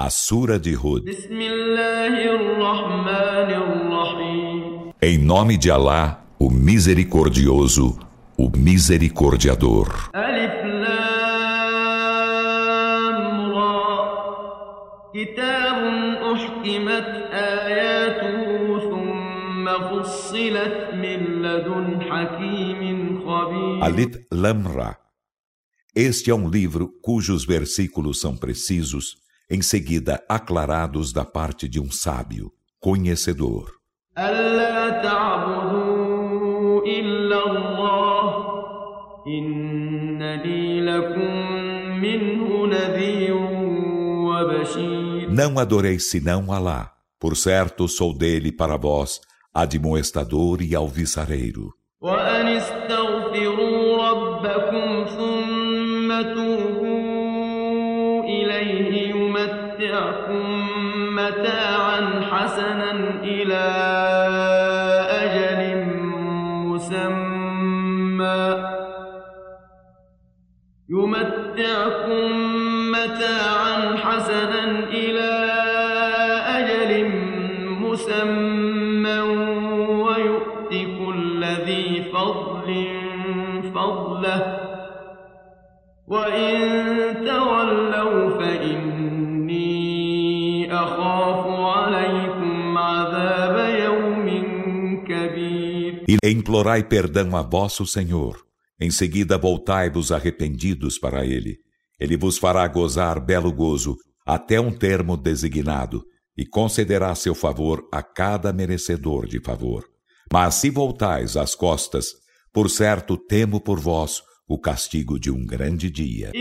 A 0.00 0.10
Sura 0.10 0.60
de 0.60 0.76
Hud. 0.76 1.10
Em 5.02 5.18
nome 5.18 5.58
de 5.58 5.72
Alá, 5.72 6.24
o 6.38 6.48
Misericordioso, 6.48 7.98
o 8.38 8.48
Misericordiador. 8.56 10.08
Alif 10.12 10.62
Lam 10.62 11.02
Ra. 13.52 15.10
Kitabun 15.12 15.96
uhkimat 16.30 17.32
ayatuhu 17.32 18.80
thumma 18.88 19.88
fussilat 19.88 20.94
min 20.94 21.42
ladun 21.42 21.98
hakimin 22.08 23.18
khabir. 23.24 23.82
Alif 23.82 24.14
Lam 24.30 24.62
Ra. 24.68 24.96
Este 25.92 26.30
é 26.30 26.34
um 26.36 26.48
livro 26.48 26.88
cujos 27.02 27.44
versículos 27.44 28.20
são 28.20 28.36
precisos 28.36 29.26
em 29.49 29.61
seguida 29.61 30.23
aclarados 30.27 31.13
da 31.13 31.25
parte 31.25 31.67
de 31.67 31.79
um 31.79 31.91
sábio, 31.91 32.51
conhecedor. 32.79 33.67
ألا 34.17 35.01
تعبدوا 35.03 36.81
إلا 36.85 37.45
الله 37.45 38.33
إنني 39.27 40.81
لكم 40.81 41.31
منه 42.01 42.67
نذير 42.67 43.35
وبشير 44.27 45.29
Não 45.29 45.57
adoreis 45.57 46.09
senão 46.11 46.51
Alá. 46.51 46.91
Por 47.19 47.35
certo, 47.37 47.87
sou 47.87 48.13
dele 48.13 48.51
para 48.51 48.77
vós, 48.77 49.19
admoestador 49.53 50.61
e 50.61 50.75
alviçareiro. 50.75 51.73
وأن 52.01 52.47
استغفروا 52.47 53.06
يمتعكم 71.78 72.90
متاعا 72.90 73.96
حسنا 73.96 74.88
إلى 74.88 75.30
أجل 76.58 77.08
مسمى 77.80 79.20
ويؤت 80.02 80.70
كل 80.70 81.44
ذي 81.44 82.04
فضل 82.12 82.68
فضله 83.74 84.58
وإن 86.06 86.58
تولوا 87.26 88.38
فإني 88.38 89.68
أخاف 90.74 91.46
عليكم 91.46 92.78
عذاب 92.78 93.56
يوم 93.84 94.26
كبير 95.08 96.04
E 96.08 96.16
implorai 96.30 96.82
perdão 96.82 97.36
a 97.36 97.42
vosso 97.42 97.86
Senhor. 97.86 98.34
Em 98.80 98.90
seguida 98.90 99.36
voltai-vos 99.36 100.10
arrependidos 100.10 100.98
para 100.98 101.26
ele. 101.26 101.67
Ele 101.98 102.16
vos 102.16 102.38
fará 102.38 102.66
gozar 102.68 103.20
belo 103.20 103.52
gozo 103.52 103.96
até 104.24 104.60
um 104.60 104.70
termo 104.70 105.16
designado 105.16 106.04
e 106.36 106.46
concederá 106.46 107.14
seu 107.14 107.34
favor 107.34 107.88
a 107.92 108.02
cada 108.02 108.52
merecedor 108.52 109.26
de 109.26 109.40
favor. 109.40 109.84
Mas 110.32 110.54
se 110.56 110.70
voltais 110.70 111.36
as 111.36 111.54
costas, 111.54 112.08
por 112.52 112.70
certo 112.70 113.16
temo 113.16 113.60
por 113.60 113.80
vós 113.80 114.22
o 114.46 114.58
castigo 114.58 115.18
de 115.18 115.30
um 115.30 115.44
grande 115.44 115.90
dia. 115.90 116.32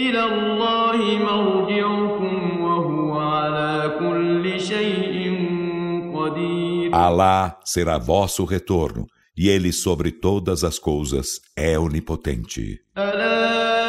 Alá 6.94 7.60
será 7.66 7.98
vosso 7.98 8.46
retorno, 8.46 9.08
e 9.36 9.50
ele 9.50 9.74
sobre 9.74 10.12
todas 10.12 10.64
as 10.64 10.78
coisas 10.78 11.40
é 11.56 11.78
onipotente. 11.78 12.80
Alá 12.96 13.87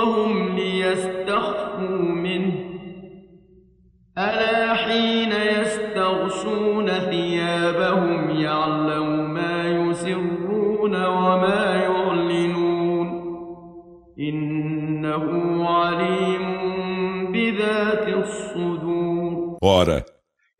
صدورهم 0.00 0.56
ليستخفوا 0.56 1.98
منه 1.98 2.54
ألا 4.18 4.74
حين 4.74 5.32
يستغشون 5.32 6.88
ثيابهم 6.88 8.30
يعلم 8.30 9.34
ما 9.34 9.70
يسرون 9.70 11.04
وما 11.04 11.74
يعلنون 11.74 13.08
إنه 14.18 15.24
عليم 15.68 16.46
بذات 17.32 18.08
الصدور 18.08 19.56
Ora, 19.62 20.04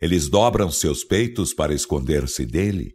eles 0.01 0.29
dobram 0.29 0.71
seus 0.71 1.05
peitos 1.05 1.55
para 1.55 1.73
esconder-se 1.75 2.45
dele? 2.45 2.95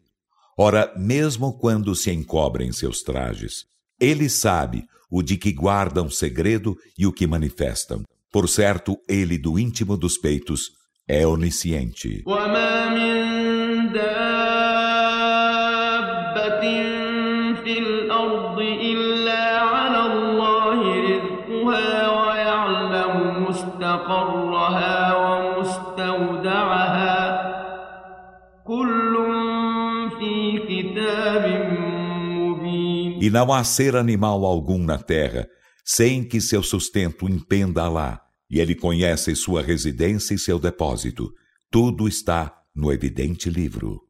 Ora, 0.57 0.91
mesmo 0.97 1.57
quando 1.57 1.95
se 1.95 2.11
encobrem 2.11 2.71
seus 2.71 3.01
trajes, 3.01 3.65
ele 3.99 4.27
sabe 4.29 4.83
o 5.10 5.22
de 5.22 5.36
que 5.36 5.52
guardam 5.52 6.10
segredo 6.10 6.76
e 6.98 7.06
o 7.06 7.12
que 7.12 7.26
manifestam. 7.26 8.02
Por 8.32 8.48
certo, 8.48 8.96
ele 9.08 9.38
do 9.38 9.58
íntimo 9.58 9.96
dos 9.96 10.18
peitos 10.18 10.70
é 11.08 11.26
onisciente. 11.26 12.22
E 33.26 33.30
não 33.30 33.52
há 33.52 33.64
ser 33.64 33.96
animal 33.96 34.44
algum 34.44 34.78
na 34.78 34.98
terra, 34.98 35.48
sem 35.84 36.22
que 36.22 36.40
seu 36.40 36.62
sustento 36.62 37.28
impenda 37.28 37.88
lá, 37.88 38.20
e 38.48 38.60
ele 38.60 38.72
conhece 38.72 39.34
sua 39.34 39.60
residência 39.62 40.32
e 40.32 40.38
seu 40.38 40.60
depósito. 40.60 41.32
Tudo 41.68 42.06
está 42.06 42.56
no 42.72 42.92
evidente 42.92 43.50
livro. 43.50 44.05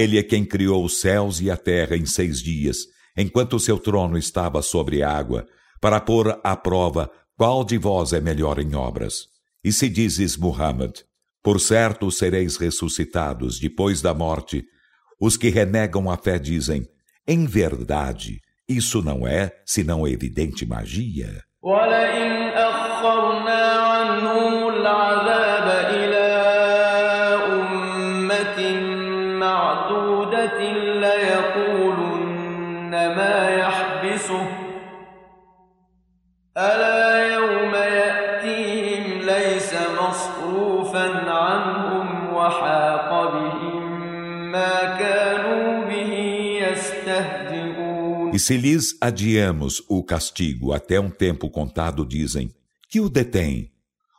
ele 0.00 0.18
é 0.18 0.22
quem 0.22 0.44
criou 0.44 0.84
os 0.84 1.00
céus 1.00 1.40
e 1.40 1.50
a 1.50 1.56
terra 1.56 1.96
em 1.96 2.06
seis 2.06 2.42
dias, 2.42 2.78
enquanto 3.16 3.58
seu 3.58 3.78
trono 3.78 4.16
estava 4.18 4.62
sobre 4.62 5.02
água, 5.02 5.46
para 5.80 6.00
pôr 6.00 6.38
à 6.42 6.56
prova 6.56 7.10
qual 7.36 7.64
de 7.64 7.78
vós 7.78 8.12
é 8.12 8.20
melhor 8.20 8.58
em 8.58 8.74
obras. 8.74 9.26
E 9.64 9.72
se 9.72 9.88
dizes, 9.88 10.36
Muhammad, 10.36 11.00
por 11.42 11.60
certo 11.60 12.10
sereis 12.10 12.56
ressuscitados 12.56 13.58
depois 13.58 14.00
da 14.02 14.14
morte, 14.14 14.64
os 15.20 15.36
que 15.36 15.48
renegam 15.48 16.10
a 16.10 16.16
fé 16.16 16.38
dizem, 16.38 16.86
em 17.26 17.46
verdade, 17.46 18.40
isso 18.68 19.02
não 19.02 19.26
é 19.26 19.52
senão 19.64 20.06
evidente 20.06 20.66
magia. 20.66 21.46
ولئن 21.62 22.48
أخرنا 22.54 23.72
عنهم 23.72 24.68
العذاب 24.68 25.49
se 48.41 48.57
lhes 48.57 48.97
adiamos 48.99 49.81
o 49.87 50.03
castigo 50.03 50.73
até 50.73 50.99
um 50.99 51.09
tempo 51.09 51.49
contado, 51.49 52.05
dizem, 52.05 52.49
que 52.89 52.99
o 52.99 53.07
detém. 53.07 53.71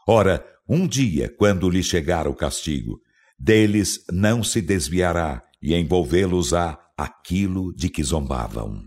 Ora, 0.09 0.43
um 0.67 0.87
dia, 0.87 1.29
quando 1.29 1.69
lhe 1.69 1.83
chegar 1.83 2.27
o 2.27 2.35
castigo, 2.35 3.01
deles 3.39 4.05
não 4.11 4.43
se 4.43 4.63
desviará 4.63 5.43
e 5.61 5.75
envolvê-los-á 5.75 6.79
aquilo 6.97 7.75
de 7.75 7.89
que 7.91 8.03
zombavam. 8.03 8.85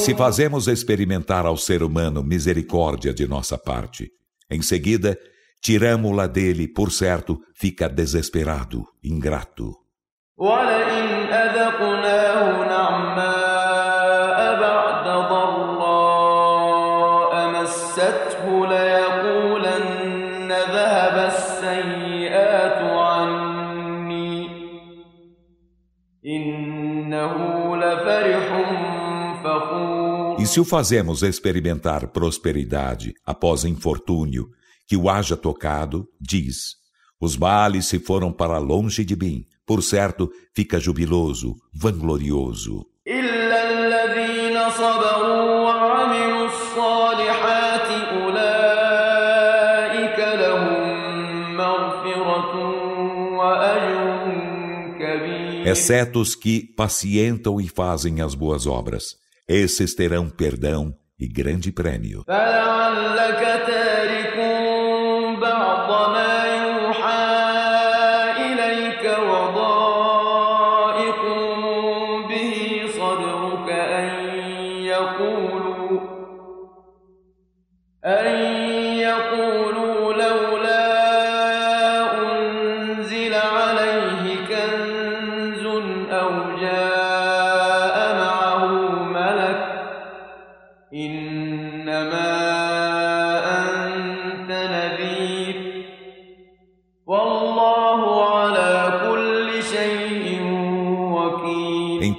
Se 0.00 0.14
fazemos 0.14 0.66
experimentar 0.66 1.44
ao 1.44 1.58
ser 1.58 1.82
humano 1.82 2.22
misericórdia 2.22 3.12
de 3.12 3.28
nossa 3.28 3.58
parte, 3.58 4.10
em 4.50 4.62
seguida 4.62 5.18
tiramo-la 5.60 6.26
dele, 6.26 6.66
por 6.66 6.90
certo, 6.90 7.38
fica 7.54 7.86
desesperado, 7.86 8.82
ingrato. 9.04 9.76
Se 30.50 30.58
o 30.58 30.64
fazemos 30.64 31.22
experimentar 31.22 32.08
prosperidade 32.08 33.14
após 33.24 33.64
infortúnio, 33.64 34.48
que 34.84 34.96
o 34.96 35.08
haja 35.08 35.36
tocado, 35.36 36.08
diz: 36.20 36.74
Os 37.20 37.36
males 37.36 37.86
se 37.86 38.00
foram 38.00 38.32
para 38.32 38.58
longe 38.58 39.04
de 39.04 39.14
mim, 39.14 39.44
por 39.64 39.80
certo, 39.80 40.28
fica 40.52 40.80
jubiloso, 40.80 41.54
vanglorioso. 41.72 42.84
Exceto 55.64 56.20
os 56.20 56.34
que 56.34 56.74
pacientam 56.76 57.60
e 57.60 57.68
fazem 57.68 58.20
as 58.20 58.34
boas 58.34 58.66
obras. 58.66 59.20
Esses 59.52 59.96
terão 59.96 60.30
perdão 60.30 60.94
e 61.18 61.26
grande 61.26 61.72
prêmio. 61.72 62.24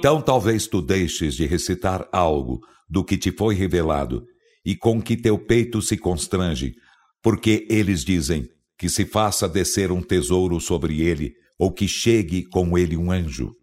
Então 0.01 0.21
talvez 0.21 0.67
tu 0.67 0.81
deixes 0.81 1.35
de 1.35 1.45
recitar 1.45 2.07
algo 2.11 2.59
do 2.89 3.03
que 3.03 3.17
te 3.17 3.31
foi 3.31 3.55
revelado 3.55 4.23
e 4.65 4.75
com 4.75 5.01
que 5.01 5.15
teu 5.15 5.37
peito 5.37 5.81
se 5.81 5.97
constrange, 5.97 6.73
porque 7.21 7.65
eles 7.69 8.03
dizem 8.03 8.47
que 8.77 8.89
se 8.89 9.05
faça 9.05 9.47
descer 9.47 9.91
um 9.91 10.01
tesouro 10.01 10.59
sobre 10.59 11.01
ele 11.01 11.33
ou 11.57 11.71
que 11.71 11.87
chegue 11.87 12.43
com 12.43 12.77
ele 12.77 12.95
um 12.95 13.11
anjo. 13.11 13.53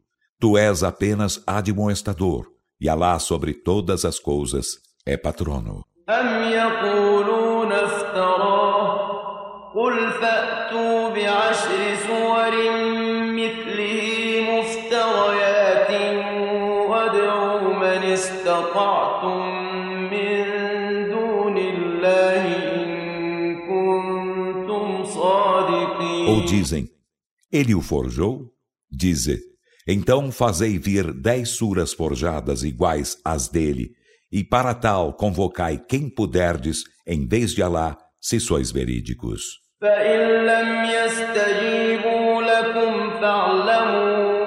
Tu 0.40 0.58
és 0.58 0.82
apenas 0.82 1.42
admoestador, 1.46 2.46
e 2.80 2.88
Alá 2.88 3.18
sobre 3.18 3.54
todas 3.54 4.04
as 4.04 4.18
coisas 4.18 4.78
é 5.06 5.16
patrono. 5.16 5.84
قل 9.74 10.10
فأتوا 10.10 11.08
بعشر 11.08 11.94
سور 12.06 12.54
استطعتم 18.58 19.40
من 20.10 20.44
دون 21.10 21.56
الله 21.58 22.44
إن 22.74 22.90
كنتم 23.68 25.04
صادقين 25.04 26.26
Ou 26.28 26.44
dizem, 26.44 26.88
ele 27.52 27.74
o 27.74 27.80
forjou? 27.80 28.50
Dize, 28.90 29.38
então 29.86 30.32
fazei 30.32 30.78
vir 30.78 31.12
dez 31.12 31.50
suras 31.50 31.92
forjadas 31.92 32.62
iguais 32.62 33.16
às 33.24 33.48
dele, 33.48 33.90
e 34.32 34.42
para 34.42 34.74
tal 34.74 35.14
convocai 35.14 35.78
quem 35.78 36.08
puderdes, 36.08 36.78
em 37.06 37.26
vez 37.26 37.52
de 37.52 37.62
Alá, 37.62 37.96
se 38.20 38.40
sois 38.40 38.70
verídicos. 38.70 39.64
فإن 39.80 40.46
لم 40.46 40.84
يستجيبوا 40.84 42.42
لكم 42.42 43.10
فاعلموا 43.20 44.37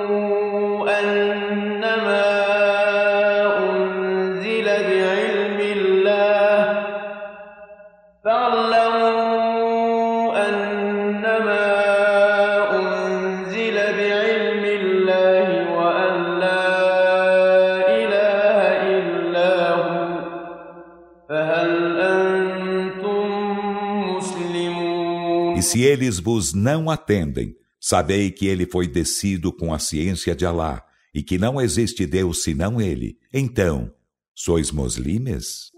se 25.71 25.81
eles 25.81 26.19
vos 26.19 26.53
não 26.53 26.89
atendem, 26.89 27.55
sabei 27.79 28.31
que 28.31 28.47
ele 28.47 28.65
foi 28.65 28.87
descido 28.87 29.51
com 29.51 29.73
a 29.73 29.79
ciência 29.79 30.35
de 30.35 30.45
Alá 30.45 30.83
e 31.13 31.23
que 31.23 31.37
não 31.37 31.59
existe 31.59 32.05
Deus 32.05 32.43
senão 32.43 32.79
ele. 32.81 33.17
Então, 33.33 33.91
sois 34.35 34.71
muslimes? 34.71 35.71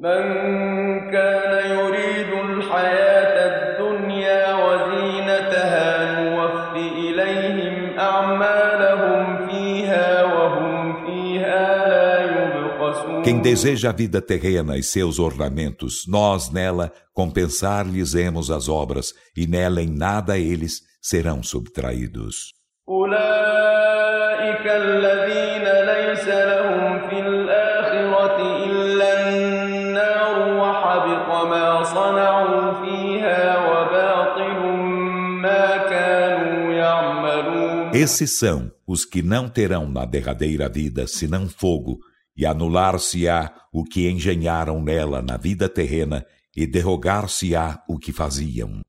من 0.00 1.10
كان 1.10 1.70
يريد 1.78 2.32
الحياة 2.32 3.35
Quem 13.27 13.41
deseja 13.41 13.89
a 13.89 13.91
vida 13.91 14.21
terrena 14.21 14.77
e 14.77 14.81
seus 14.81 15.19
ornamentos, 15.19 16.05
nós 16.07 16.49
nela 16.49 16.93
compensar-lhes-emos 17.13 18.49
as 18.49 18.69
obras, 18.69 19.13
e 19.35 19.45
nela 19.45 19.81
em 19.81 19.89
nada 19.89 20.37
eles 20.37 20.79
serão 21.01 21.43
subtraídos. 21.43 22.53
Esses 37.93 38.39
são 38.39 38.71
os 38.87 39.03
que 39.03 39.21
não 39.21 39.49
terão 39.49 39.89
na 39.89 40.05
derradeira 40.05 40.69
vida 40.69 41.05
senão 41.07 41.49
fogo, 41.49 41.99
e 42.37 42.45
anular-se-á 42.45 43.51
o 43.73 43.83
que 43.83 44.09
engenharam 44.09 44.81
nela 44.81 45.21
na 45.21 45.37
vida 45.37 45.67
terrena 45.67 46.25
e 46.55 46.67
derrogar-se-á 46.67 47.83
o 47.87 47.97
que 47.97 48.13
faziam. 48.13 48.81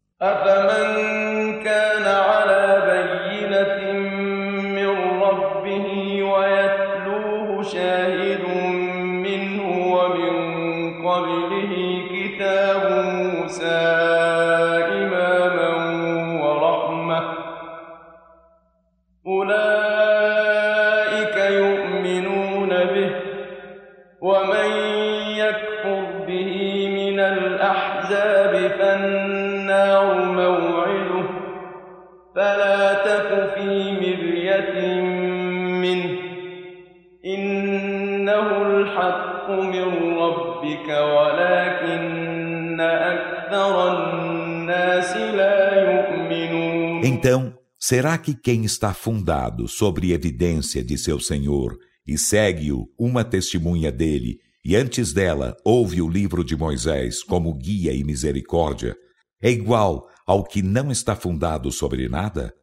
Então, 47.18 47.58
será 47.76 48.16
que 48.16 48.32
quem 48.32 48.64
está 48.64 48.94
fundado 48.94 49.66
sobre 49.66 50.12
evidência 50.12 50.84
de 50.84 50.96
seu 50.96 51.18
Senhor 51.18 51.76
e 52.06 52.16
segue-o 52.16 52.88
uma 52.96 53.24
testemunha 53.24 53.90
dele, 53.90 54.38
e 54.64 54.76
antes 54.76 55.12
dela 55.12 55.56
ouve 55.64 56.00
o 56.00 56.08
livro 56.08 56.44
de 56.44 56.54
Moisés 56.54 57.24
como 57.24 57.52
guia 57.54 57.92
e 57.92 58.04
misericórdia, 58.04 58.96
é 59.42 59.50
igual 59.50 60.08
ao 60.24 60.44
que 60.44 60.62
não 60.62 60.92
está 60.92 61.16
fundado 61.16 61.72
sobre 61.72 62.08
nada? 62.08 62.54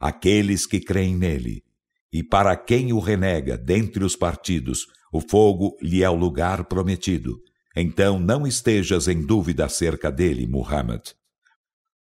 Aqueles 0.00 0.64
que 0.64 0.80
creem 0.80 1.14
nele, 1.14 1.62
e 2.10 2.22
para 2.22 2.56
quem 2.56 2.94
o 2.94 2.98
renega 2.98 3.58
dentre 3.58 4.02
os 4.02 4.16
partidos, 4.16 4.86
o 5.12 5.20
fogo 5.20 5.76
lhe 5.82 6.02
é 6.02 6.08
o 6.08 6.16
lugar 6.16 6.64
prometido. 6.64 7.38
Então 7.76 8.18
não 8.18 8.46
estejas 8.46 9.06
em 9.06 9.20
dúvida 9.20 9.66
acerca 9.66 10.10
dele, 10.10 10.46
Muhammad. 10.46 11.10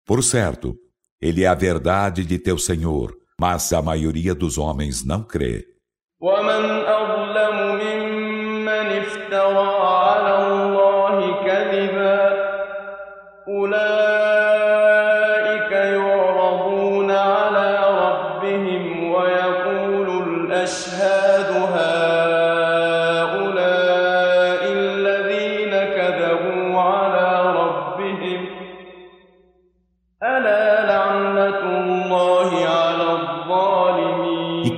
Por 0.05 0.25
certo, 0.25 0.77
ele 1.22 1.44
é 1.44 1.48
a 1.48 1.56
verdade 1.56 2.26
de 2.26 2.38
teu 2.38 2.58
Senhor, 2.58 3.16
mas 3.40 3.72
a 3.74 3.82
maioria 3.82 4.36
dos 4.36 4.58
homens 4.58 5.06
não 5.06 5.24
crê. 5.24 5.66
ومن 6.22 6.64
أظلم 6.86 7.58
ممن 7.76 8.88
افترى 9.02 9.70
على 9.82 10.34
الله 10.48 11.46
كذبا 11.46 12.22
أولئك 13.48 14.29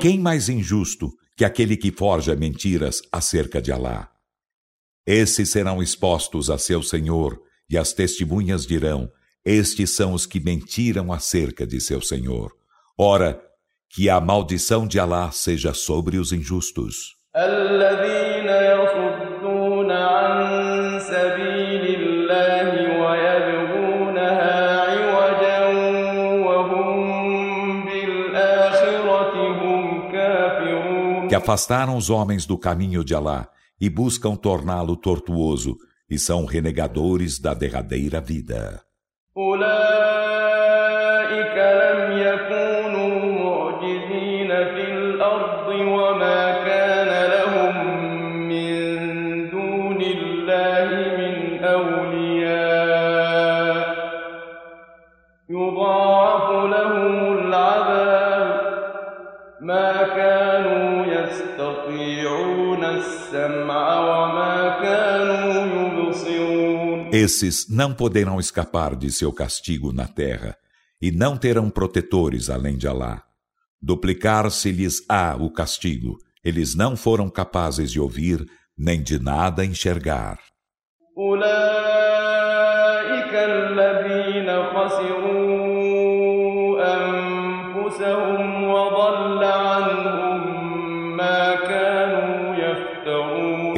quem 0.01 0.19
mais 0.19 0.49
injusto 0.49 1.09
que 1.35 1.45
aquele 1.45 1.77
que 1.77 1.91
forja 1.91 2.35
mentiras 2.35 3.01
acerca 3.11 3.61
de 3.61 3.71
Alá? 3.71 4.09
Esses 5.05 5.51
serão 5.51 5.81
expostos 5.81 6.49
a 6.49 6.57
seu 6.57 6.83
Senhor, 6.83 7.39
e 7.69 7.77
as 7.77 7.93
testemunhas 7.93 8.65
dirão: 8.65 9.09
Estes 9.45 9.95
são 9.95 10.13
os 10.13 10.25
que 10.25 10.39
mentiram 10.39 11.13
acerca 11.13 11.65
de 11.65 11.79
seu 11.79 12.01
Senhor. 12.01 12.51
Ora, 12.97 13.41
que 13.89 14.09
a 14.09 14.19
maldição 14.19 14.87
de 14.87 14.99
Alá 14.99 15.31
seja 15.31 15.73
sobre 15.73 16.17
os 16.17 16.31
injustos. 16.31 17.17
الذين 17.35 18.47
يصدون 18.49 19.20
afastaram 31.42 31.96
os 31.96 32.08
homens 32.08 32.46
do 32.46 32.56
caminho 32.56 33.04
de 33.04 33.16
Alá 33.16 33.48
e 33.80 33.90
buscam 33.90 34.36
torná-lo 34.36 34.96
tortuoso, 34.96 35.76
e 36.08 36.16
são 36.16 36.44
renegadores 36.44 37.40
da 37.40 37.52
derradeira 37.52 38.20
vida. 38.20 38.80
Olá! 39.34 40.11
Esses 67.11 67.69
não 67.69 67.93
poderão 67.93 68.39
escapar 68.39 68.95
de 68.95 69.11
seu 69.11 69.31
castigo 69.31 69.91
na 69.93 70.07
terra, 70.07 70.55
e 71.01 71.11
não 71.11 71.37
terão 71.37 71.69
protetores 71.69 72.49
além 72.49 72.77
de 72.77 72.87
Alá. 72.87 73.23
Duplicar-se-lhes-á 73.81 75.35
o 75.39 75.51
castigo, 75.51 76.17
eles 76.43 76.75
não 76.75 76.95
foram 76.95 77.29
capazes 77.29 77.91
de 77.91 77.99
ouvir, 77.99 78.45
nem 78.77 79.01
de 79.01 79.19
nada 79.19 79.63
enxergar. 79.65 80.39
أولئك 81.17 82.23
الذين 83.33 84.49
خسروا 84.63 85.20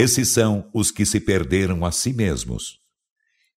Esses 0.04 0.34
são 0.34 0.68
os 0.74 0.90
que 0.90 1.06
se 1.06 1.18
perderam 1.18 1.82
a 1.82 1.90
si 1.90 2.12
mesmos. 2.12 2.78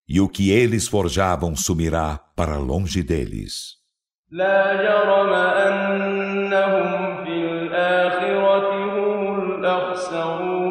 E 0.08 0.22
o 0.22 0.30
que 0.30 0.50
eles 0.50 0.88
forjavam 0.88 1.58
sumirá 1.58 2.18
para 2.38 2.58
longe 2.58 3.04
deles. 3.04 3.76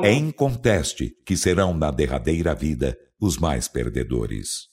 É 0.03 0.13
inconteste 0.15 1.15
que 1.27 1.37
serão 1.37 1.75
na 1.75 1.91
derradeira 1.91 2.55
vida 2.55 2.99
os 3.21 3.37
mais 3.37 3.69
perdedores. 3.69 4.69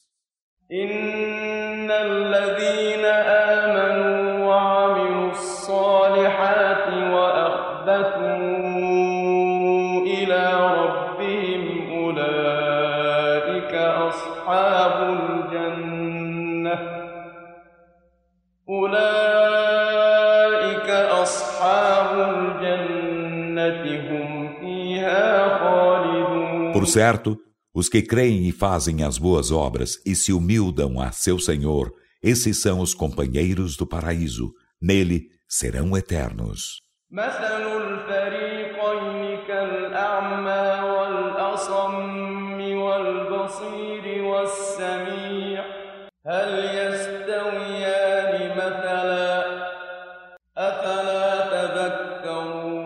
Por 26.82 26.87
certo, 26.87 27.38
os 27.75 27.88
que 27.88 28.02
creem 28.02 28.49
e 28.49 28.52
fazem 28.52 29.02
as 29.02 29.18
boas 29.18 29.50
obras 29.50 30.00
e 30.04 30.14
se 30.14 30.32
humildam 30.32 31.00
a 31.00 31.12
seu 31.12 31.38
Senhor, 31.38 31.92
esses 32.23 32.61
são 32.61 32.80
os 32.80 32.94
companheiros 32.94 33.76
do 33.76 33.87
paraíso. 33.87 34.52
Nele 34.80 35.28
serão 35.49 35.97
eternos. 35.97 36.80
مثل 37.11 38.41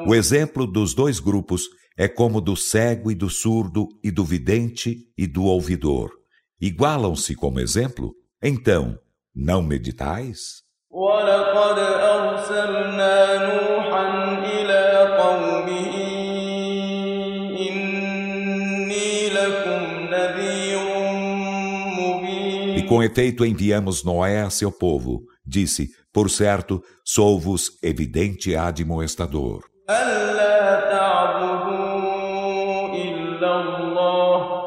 O 0.07 0.15
exemplo 0.15 0.67
dos 0.67 0.95
dois 0.95 1.21
grupos 1.21 1.63
é 1.97 2.09
como 2.09 2.41
do 2.41 2.57
cego 2.57 3.11
e 3.11 3.15
do 3.15 3.29
surdo, 3.29 3.87
e 4.03 4.11
do 4.11 4.25
vidente 4.25 4.97
e 5.17 5.27
do 5.27 5.45
ouvidor. 5.45 6.11
Igualam-se 6.61 7.35
como 7.35 7.61
exemplo? 7.61 8.15
Então, 8.43 8.99
não 9.35 9.63
meditais? 9.63 10.63
ولقد 10.93 11.79
أرسلنا 11.79 13.17
نوحا 13.49 14.05
إلى 14.45 14.83
قومه 15.19 15.95
إني 17.69 19.29
لكم 19.31 19.83
نذير 20.11 20.83
E 22.77 22.83
مبين 22.83 22.87
com 22.87 23.03
efeito 23.03 23.45
enviamos 23.45 24.05
Noé 24.05 24.43
a 24.43 24.51
seu 24.51 24.71
povo. 24.71 25.23
Disse, 25.47 25.89
por 26.13 26.29
certo, 26.31 26.83
sou-vos 27.05 27.79
evidente 27.83 28.55
admoestador. 28.55 29.63
ألا 29.91 30.91
تعبدوا 30.91 32.23
إلا 32.95 33.51
الله 33.61 34.63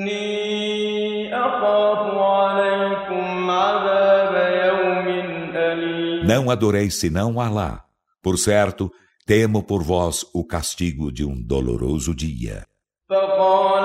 إني 0.00 1.34
أخاف 1.34 2.14
عليكم 2.14 3.50
عذاب 3.50 4.34
يوم 4.66 5.06
أليم 5.54 6.26
Não 6.26 6.50
adoreis 6.50 6.94
senão 6.94 7.40
Alá. 7.40 7.84
Por 8.22 8.36
certo, 8.38 8.90
temo 9.26 9.62
por 9.62 9.82
vós 9.82 10.24
o 10.34 10.44
castigo 10.44 11.10
de 11.12 11.24
um 11.24 11.40
doloroso 11.42 12.14
dia. 12.14 12.66
فقال 13.10 13.84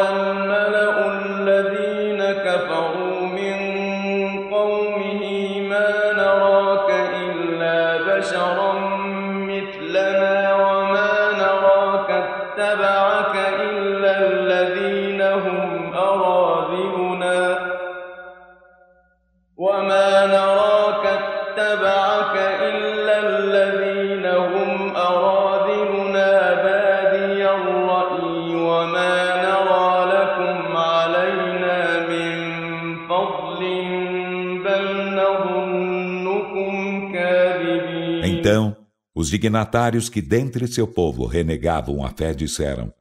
Então, 38.41 38.75
os 39.15 39.29
dignatários 39.29 40.09
que 40.09 40.23
dentre 40.23 40.67
seu 40.67 40.87
povo 40.87 41.27
renegavam 41.27 42.03
a 42.03 42.09
fé 42.11 42.33
disseram: 42.33 42.93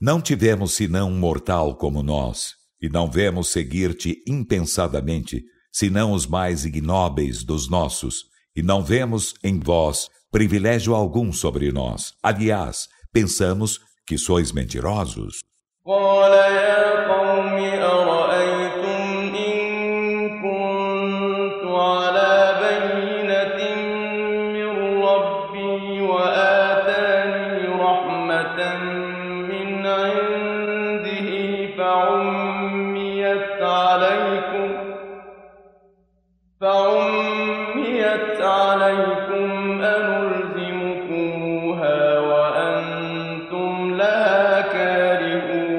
Não 0.00 0.20
tivemos 0.20 0.74
senão 0.74 1.10
um 1.10 1.18
mortal 1.18 1.76
como 1.76 2.02
nós, 2.02 2.54
e 2.82 2.88
não 2.88 3.08
vemos 3.08 3.48
seguir-te 3.48 4.20
impensadamente, 4.26 5.44
senão 5.72 6.12
os 6.12 6.26
mais 6.26 6.64
ignóbeis 6.64 7.44
dos 7.44 7.70
nossos, 7.70 8.24
e 8.56 8.62
não 8.62 8.82
vemos 8.82 9.34
em 9.44 9.60
vós 9.60 10.08
privilégio 10.30 10.94
algum 10.94 11.32
sobre 11.32 11.70
nós. 11.70 12.12
Aliás, 12.20 12.88
pensamos 13.12 13.80
que 14.04 14.18
sois 14.18 14.50
mentirosos. 14.50 15.44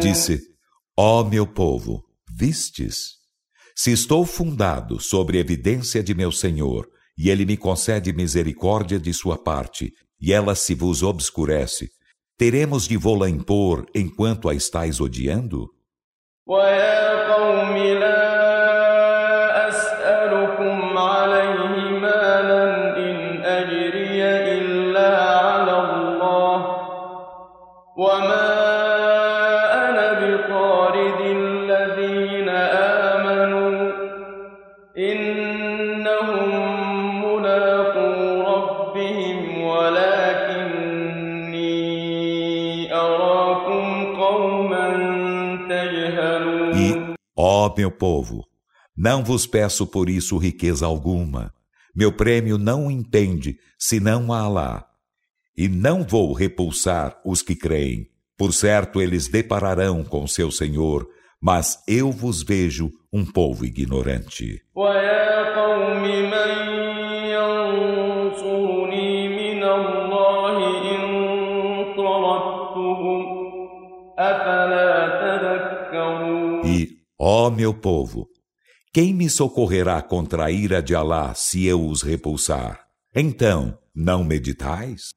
Disse: 0.09 0.41
Ó 0.97 1.25
meu 1.25 1.47
povo, 1.47 2.05
vistes? 2.31 3.15
Se 3.75 3.91
estou 3.91 4.25
fundado 4.25 5.01
sobre 5.01 5.39
evidência 5.39 6.03
de 6.03 6.15
meu 6.15 6.31
Senhor, 6.31 6.87
e 7.19 7.31
ele 7.31 7.45
me 7.45 7.57
concede 7.57 8.13
misericórdia 8.13 8.99
de 8.99 9.13
sua 9.13 9.37
parte, 9.37 9.93
e 10.21 10.33
ela 10.33 10.55
se 10.55 10.75
vos 10.75 11.03
obscurece, 11.03 11.89
teremos 12.37 12.87
de 12.87 12.97
vô-la 12.97 13.29
impor 13.29 13.87
enquanto 13.95 14.49
a 14.49 14.55
estáis 14.55 15.01
odiando? 15.01 15.69
ويا 16.47 17.35
قوم 17.35 17.77
لا 17.77 18.18
meu 47.80 47.90
povo, 47.90 48.46
não 48.94 49.24
vos 49.24 49.48
peço 49.48 49.88
por 49.88 50.10
isso 50.10 50.38
riqueza 50.38 50.86
alguma. 50.86 51.54
Meu 51.96 52.12
prêmio 52.12 52.58
não 52.58 52.92
impende, 52.92 53.58
senão 53.80 54.34
a 54.34 54.42
Alá. 54.42 54.86
E 55.56 55.70
não 55.70 56.04
vou 56.04 56.34
repulsar 56.34 57.18
os 57.26 57.42
que 57.42 57.56
creem. 57.56 58.10
Por 58.38 58.52
certo, 58.52 59.02
eles 59.02 59.30
depararão 59.30 60.04
com 60.04 60.28
seu 60.28 60.52
Senhor, 60.52 61.08
mas 61.42 61.82
eu 61.88 62.12
vos 62.12 62.44
vejo 62.44 62.92
um 63.14 63.26
povo 63.26 63.66
ignorante. 63.66 64.62
Ó 77.42 77.50
meu 77.50 77.74
povo, 77.74 78.28
quem 78.94 79.14
me 79.14 79.30
socorrerá 79.30 80.02
contra 80.02 80.46
a 80.46 80.52
ira 80.52 80.84
de 80.84 80.94
Alá 80.94 81.34
se 81.34 81.66
eu 81.66 81.86
os 81.86 82.02
repulsar? 82.02 82.82
Então, 83.16 83.78
não 83.96 84.26
meditais? 84.26 85.14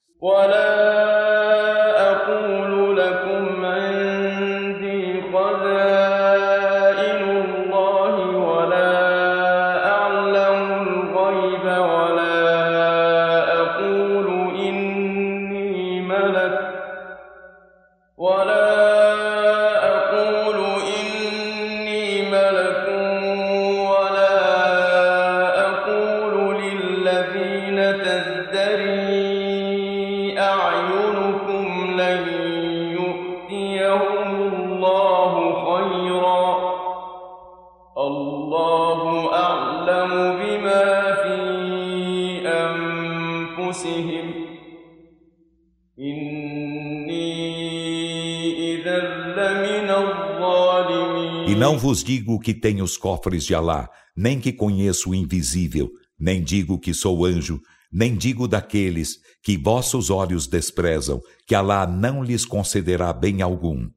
Não 51.63 51.79
vos 51.79 52.03
digo 52.03 52.41
que 52.41 52.53
tenho 52.53 52.83
os 52.83 52.97
cofres 52.97 53.45
de 53.45 53.55
Alá, 53.55 53.89
nem 54.17 54.41
que 54.41 54.53
conheço 54.53 55.11
o 55.11 55.15
invisível, 55.15 55.93
nem 56.19 56.43
digo 56.43 56.77
que 56.77 56.93
sou 56.93 57.25
anjo, 57.25 57.61
nem 57.93 58.17
digo 58.17 58.49
daqueles 58.49 59.21
que 59.41 59.57
vossos 59.57 60.11
olhos 60.11 60.49
desprezam, 60.49 61.21
que 61.47 61.55
Alá 61.55 61.87
não 61.87 62.21
lhes 62.21 62.45
concederá 62.45 63.13
bem 63.13 63.43
algum. 63.43 63.89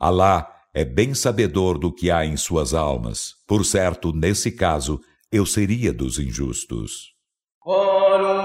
Alá 0.00 0.50
é 0.72 0.82
bem 0.82 1.12
sabedor 1.12 1.76
do 1.76 1.92
que 1.92 2.10
há 2.10 2.24
em 2.24 2.38
suas 2.38 2.72
almas. 2.72 3.34
Por 3.46 3.66
certo, 3.66 4.10
nesse 4.10 4.50
caso, 4.50 4.98
eu 5.30 5.44
seria 5.44 5.92
dos 5.92 6.18
injustos. 6.18 7.12
Oh, 7.66 8.37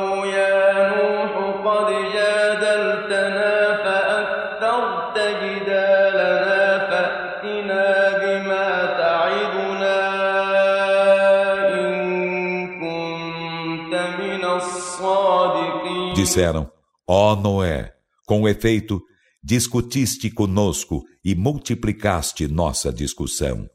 disseram: 16.23 16.71
Ó 17.05 17.33
oh 17.33 17.35
Noé, 17.35 17.91
com 18.25 18.47
efeito, 18.47 19.01
discutiste 19.43 20.31
conosco 20.31 21.03
e 21.23 21.35
multiplicaste 21.35 22.47
nossa 22.47 22.93
discussão. 22.93 23.69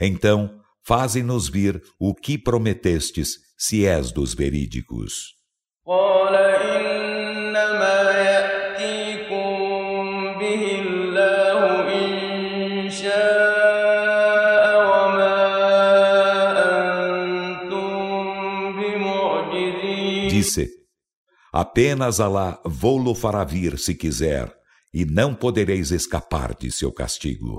Então, 0.00 0.58
faze-nos 0.82 1.48
vir 1.48 1.82
o 2.00 2.14
que 2.14 2.38
prometestes, 2.38 3.36
se 3.58 3.86
és 3.86 4.10
dos 4.10 4.32
verídicos. 4.34 5.34
Disse: 20.30 20.75
Apenas 21.58 22.20
Alá 22.20 22.60
vou-lo 22.66 23.14
fará 23.14 23.42
vir 23.42 23.78
se 23.78 23.94
quiser, 23.94 24.52
e 24.92 25.06
não 25.06 25.34
podereis 25.34 25.90
escapar 25.90 26.54
de 26.54 26.70
seu 26.70 26.92
castigo. 26.92 27.56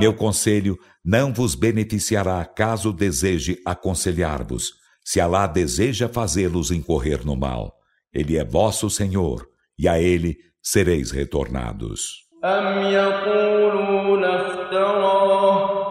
meu 0.00 0.14
conselho 0.14 0.78
não 1.04 1.32
vos 1.32 1.54
beneficiará 1.54 2.44
caso 2.44 2.92
deseje 2.92 3.58
aconselhar-vos, 3.64 4.72
se 5.04 5.20
Alá 5.20 5.46
deseja 5.46 6.08
fazê-los 6.08 6.70
incorrer 6.70 7.24
no 7.24 7.36
mal. 7.36 7.74
Ele 8.12 8.36
é 8.36 8.44
vosso 8.44 8.90
Senhor, 8.90 9.46
e 9.78 9.86
a 9.88 10.00
Ele 10.00 10.36
sereis 10.62 11.10
retornados. 11.10 12.26
أم 12.44 12.82
يقولون 12.82 14.24
افتراه 14.24 15.86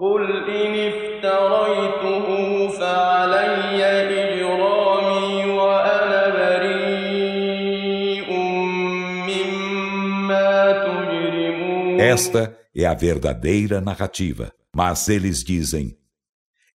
قل 0.00 0.50
إن 0.50 0.92
افتريته 0.92 2.28
فعلي 2.68 3.84
إجرامي 3.84 5.50
وأنا 5.50 6.28
بريء 6.36 8.30
مما 9.28 10.72
تجرمون 10.72 12.00
Esta 12.00 12.57
é 12.75 12.85
a 12.85 12.93
verdadeira 12.93 13.81
narrativa. 13.81 14.53
Mas 14.73 15.09
eles 15.09 15.43
dizem: 15.43 15.97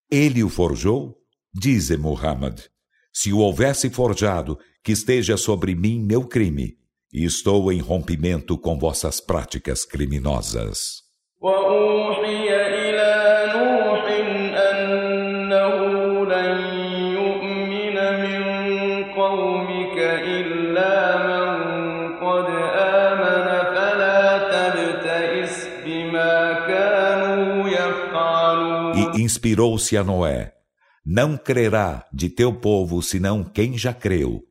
Ele 0.09 0.43
o 0.43 0.49
forjou? 0.49 1.17
Dize 1.53 1.97
Muhammad: 1.97 2.59
Se 3.13 3.31
o 3.31 3.39
houvesse 3.39 3.89
forjado, 3.89 4.57
que 4.83 4.91
esteja 4.91 5.37
sobre 5.37 5.75
mim 5.75 5.99
meu 5.99 6.25
crime, 6.25 6.77
e 7.13 7.23
estou 7.23 7.71
em 7.71 7.79
rompimento 7.79 8.57
com 8.57 8.77
vossas 8.77 9.21
práticas 9.21 9.85
criminosas. 9.85 11.03
inspirou-se 29.23 29.97
a 29.97 30.03
Noé: 30.03 30.53
Não 31.05 31.37
crerá 31.37 32.05
de 32.11 32.29
teu 32.29 32.53
povo 32.53 33.01
senão 33.01 33.43
quem 33.43 33.77
já 33.77 33.93
creu. 33.93 34.43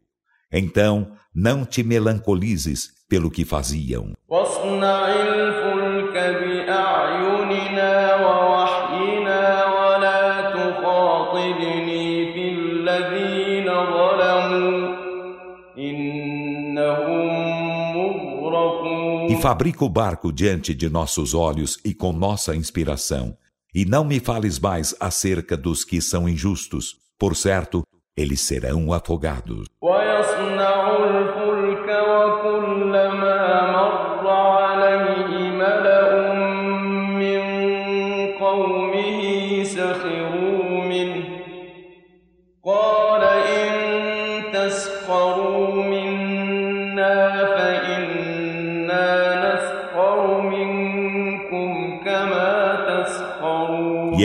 Então, 0.51 1.13
não 1.35 1.65
te 1.65 1.83
melancolizes 1.83 2.91
pelo 3.09 3.31
que 3.31 3.45
faziam. 3.45 4.13
E 19.29 19.37
fabrica 19.41 19.85
o 19.85 19.89
barco 19.89 20.33
diante 20.33 20.75
de 20.75 20.89
nossos 20.89 21.35
olhos 21.35 21.79
e 21.85 21.95
com 21.95 22.13
nossa 22.13 22.55
inspiração, 22.55 23.37
e 23.75 23.87
não 23.87 24.05
me 24.05 24.21
fales 24.21 24.59
mais 24.59 24.95
acerca 25.01 25.57
dos 25.57 25.83
que 25.83 26.03
são 26.03 26.29
injustos. 26.29 26.97
Por 27.19 27.35
certo, 27.35 27.83
eles 28.15 28.43
serão 28.43 28.93
afogados. 28.93 29.67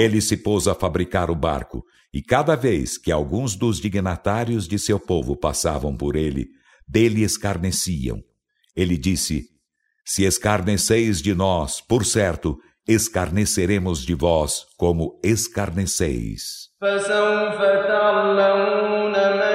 ele 0.06 0.20
se 0.20 0.36
pôs 0.36 0.68
a 0.68 0.74
fabricar 0.74 1.30
o 1.30 1.34
barco. 1.34 1.84
E 2.12 2.22
cada 2.22 2.54
vez 2.54 2.98
que 2.98 3.10
alguns 3.10 3.54
dos 3.56 3.80
dignatários 3.80 4.68
de 4.68 4.78
seu 4.78 4.98
povo 4.98 5.36
passavam 5.36 5.96
por 5.96 6.16
ele, 6.16 6.48
dele 6.86 7.22
escarneciam. 7.22 8.22
Ele 8.76 8.96
disse: 8.96 9.46
Se 10.04 10.24
escarneceis 10.24 11.22
de 11.22 11.34
nós, 11.34 11.80
por 11.80 12.04
certo, 12.04 12.58
escarneceremos 12.86 14.04
de 14.04 14.14
vós 14.14 14.66
como 14.76 15.18
escarneceis. 15.22 16.70
فسوف 16.82 17.58
تعلمون 17.88 19.12
من 19.12 19.45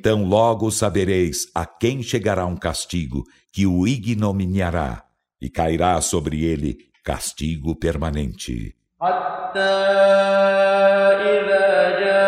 Então 0.00 0.24
logo 0.24 0.70
sabereis 0.70 1.48
a 1.54 1.66
quem 1.66 2.02
chegará 2.02 2.46
um 2.46 2.56
castigo 2.56 3.24
que 3.52 3.66
o 3.66 3.86
ignominiará, 3.86 5.04
e 5.40 5.48
cairá 5.50 6.00
sobre 6.00 6.44
ele 6.44 6.78
castigo 7.04 7.74
permanente. 7.74 8.74
حتى 9.00 9.60
إذا 11.20 12.00
جاء 12.00 12.19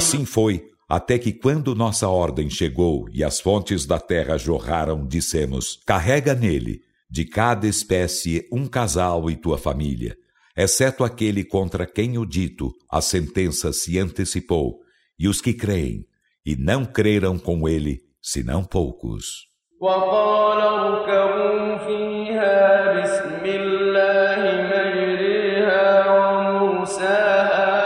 assim 0.00 0.24
foi, 0.24 0.70
até 0.88 1.18
que 1.18 1.32
quando 1.32 1.74
nossa 1.74 2.08
ordem 2.08 2.48
chegou 2.48 3.08
e 3.12 3.24
as 3.24 3.40
fontes 3.40 3.86
da 3.86 3.98
terra 3.98 4.38
jorraram, 4.38 5.06
dissemos: 5.06 5.80
Carrega 5.84 6.34
nele, 6.34 6.82
de 7.10 7.24
cada 7.24 7.66
espécie, 7.66 8.46
um 8.52 8.66
casal 8.66 9.30
e 9.30 9.36
tua 9.36 9.58
família, 9.58 10.16
exceto 10.56 11.04
aquele 11.04 11.44
contra 11.44 11.86
quem 11.86 12.18
o 12.18 12.24
dito, 12.24 12.72
a 12.90 13.00
sentença 13.00 13.72
se 13.72 13.98
antecipou, 13.98 14.80
e 15.18 15.28
os 15.28 15.40
que 15.40 15.52
creem, 15.52 16.06
e 16.44 16.54
não 16.56 16.84
creram 16.84 17.38
com 17.38 17.68
ele, 17.68 18.02
senão 18.22 18.64
poucos. 18.64 19.46
وقال 19.80 20.60
اركبوا 20.60 21.78
فيها 21.86 22.92
بسم 22.92 23.44
الله 23.44 24.40
مجريها 24.72 25.86
ومرساها 26.10 27.76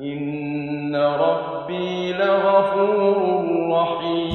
إن 0.00 0.23
ربي 0.23 0.23
لغفور 0.23 0.23
رحيم 0.23 0.23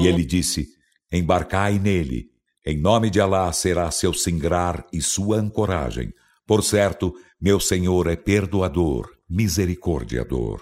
E 0.00 0.06
ele 0.06 0.24
disse: 0.24 0.66
Embarcai 1.12 1.78
nele. 1.78 2.26
Em 2.64 2.80
nome 2.80 3.10
de 3.10 3.20
Alá 3.20 3.52
será 3.52 3.90
seu 3.90 4.12
singrar 4.12 4.84
e 4.92 5.00
sua 5.00 5.36
ancoragem. 5.36 6.12
Por 6.46 6.62
certo, 6.62 7.14
meu 7.40 7.60
Senhor 7.60 8.08
é 8.08 8.16
perdoador, 8.16 9.08
misericordiador. 9.28 10.60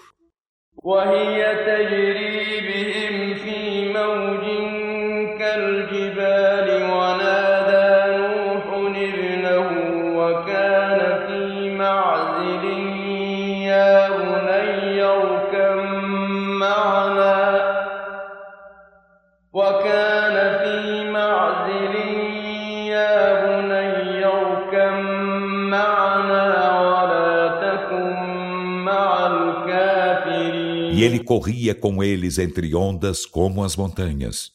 وهي 0.83 1.41
تجري 1.65 2.61
بهم 2.61 2.88
ele 31.09 31.23
corria 31.23 31.73
com 31.73 32.03
eles 32.03 32.37
entre 32.37 32.75
ondas 32.75 33.25
como 33.25 33.63
as 33.63 33.75
montanhas. 33.75 34.51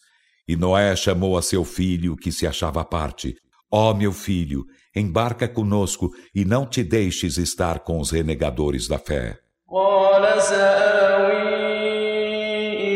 E 0.47 0.57
Noé 0.57 0.97
chamou 0.97 1.37
a 1.37 1.43
seu 1.43 1.65
filho, 1.65 2.17
que 2.17 2.33
se 2.33 2.47
achava 2.47 2.81
à 2.81 2.85
parte: 2.85 3.37
Ó 3.71 3.95
meu 3.95 4.13
filho, 4.13 4.65
embarca 4.95 5.47
conosco 5.49 6.11
e 6.35 6.45
não 6.45 6.67
te 6.67 6.83
deixes 6.83 7.39
estar 7.39 7.81
com 7.81 8.01
os 8.01 8.11
renegadores 8.11 8.89
da 8.89 8.99
fé. 8.99 9.39
قال 9.73 10.43
سآوي 10.43 11.71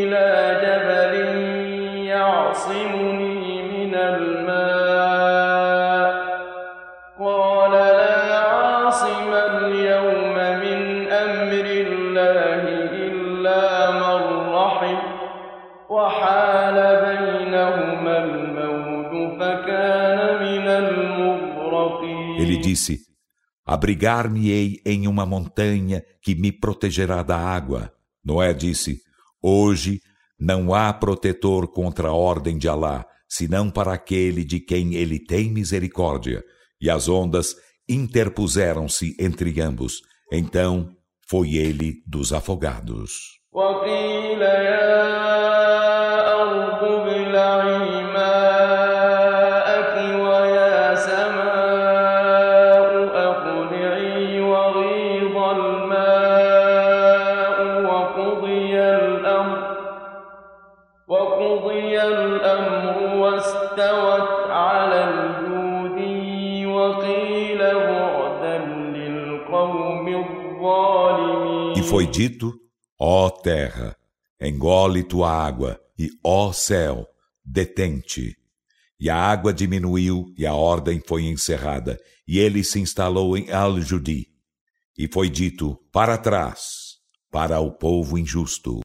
إلى 0.03 0.27
جبل 0.63 1.15
يعصمني 2.07 2.98
Ele 22.39 22.57
disse: 22.57 23.01
Abrigar-me-ei 23.65 24.81
em 24.85 25.07
uma 25.07 25.25
montanha 25.25 26.03
que 26.23 26.35
me 26.35 26.53
protegerá 26.53 27.23
da 27.23 27.39
água. 27.39 27.93
Noé 28.25 28.53
disse: 28.53 29.01
Hoje 29.43 30.01
não 30.39 30.75
há 30.75 30.93
protetor 30.93 31.69
contra 31.69 32.09
a 32.09 32.13
ordem 32.15 32.59
de 32.59 32.69
Alá, 32.69 33.07
senão 33.29 33.71
para 33.71 33.93
aquele 33.93 34.45
de 34.45 34.61
quem 34.61 34.95
ele 34.95 35.19
tem 35.19 35.51
misericórdia. 35.51 36.43
E 36.81 36.91
as 36.91 37.09
ondas 37.09 37.55
interpuseram-se 37.89 39.17
entre 39.19 39.61
ambos. 39.61 40.01
Então 40.33 40.91
foi 41.29 41.55
ele 41.55 42.03
dos 42.07 42.33
afogados. 42.33 43.35
وقيل 43.55 44.43
يا 44.43 45.28
E 71.76 71.84
foi 71.84 72.06
dito: 72.08 72.54
Ó 73.00 73.30
terra, 73.30 73.96
engole 74.42 75.04
tua 75.04 75.32
água, 75.32 75.80
e 75.98 76.10
ó 76.24 76.52
céu, 76.52 77.08
detente. 77.44 78.36
E 79.00 79.10
a 79.10 79.16
água 79.16 79.54
diminuiu, 79.54 80.34
e 80.38 80.46
a 80.46 80.54
ordem 80.54 81.02
foi 81.08 81.24
encerrada, 81.24 81.98
e 82.28 82.38
ele 82.38 82.64
se 82.64 82.80
instalou 82.80 83.38
em 83.38 83.50
Al-Judi. 83.52 84.28
E 84.98 85.08
foi 85.08 85.30
dito: 85.30 85.80
Para 85.92 86.18
trás, 86.18 86.98
para 87.32 87.60
o 87.60 87.72
povo 87.72 88.18
injusto. 88.18 88.82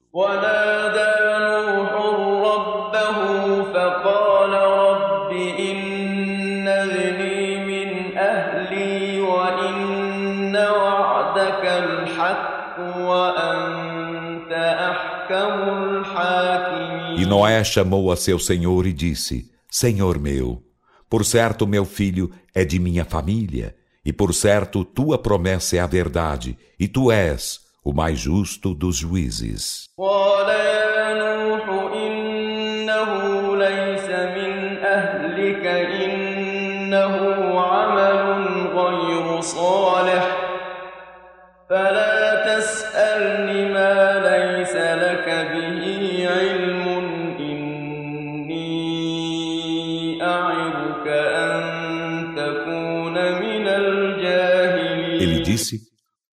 E 17.25 17.27
Noé 17.27 17.65
chamou 17.65 18.13
a 18.13 18.17
seu 18.17 18.39
senhor 18.39 18.87
e 18.87 18.93
disse: 18.93 19.51
Senhor 19.71 20.19
meu, 20.19 20.63
por 21.09 21.25
certo 21.25 21.67
meu 21.67 21.87
filho 21.87 22.31
é 22.55 22.67
de 22.67 22.79
minha 22.79 23.03
família, 23.03 23.75
e 24.05 24.13
por 24.13 24.35
certo 24.35 24.85
tua 24.85 25.17
promessa 25.17 25.75
é 25.75 25.81
a 25.81 25.87
verdade, 25.87 26.59
e 26.79 26.87
tu 26.87 27.11
és 27.11 27.61
o 27.83 27.95
mais 27.95 28.21
justo 28.21 28.75
dos 28.75 28.97
juízes. 28.97 29.89
disse: 55.54 55.82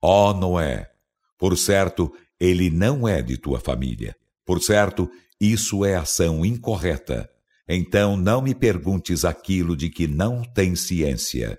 Ó 0.00 0.32
Noé, 0.32 0.90
por 1.38 1.56
certo, 1.56 2.12
ele 2.38 2.70
não 2.70 3.06
é 3.06 3.22
de 3.22 3.36
tua 3.36 3.60
família. 3.60 4.16
Por 4.44 4.60
certo, 4.60 5.10
isso 5.40 5.84
é 5.84 5.96
ação 5.96 6.44
incorreta. 6.44 7.28
Então 7.68 8.16
não 8.16 8.40
me 8.40 8.54
perguntes 8.54 9.24
aquilo 9.24 9.76
de 9.76 9.90
que 9.90 10.06
não 10.06 10.42
tens 10.42 10.80
ciência. 10.80 11.58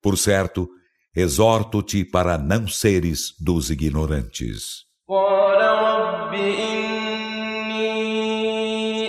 Por 0.00 0.16
certo, 0.16 0.68
exorto-te 1.14 2.04
para 2.04 2.38
não 2.38 2.68
seres 2.68 3.34
dos 3.40 3.70
ignorantes. 3.70 4.84
قال 5.08 5.60
رب 5.60 6.34
إني 6.34 7.84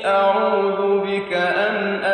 أعوذ 0.05 1.01
بك 1.07 1.33
أن 1.33 2.08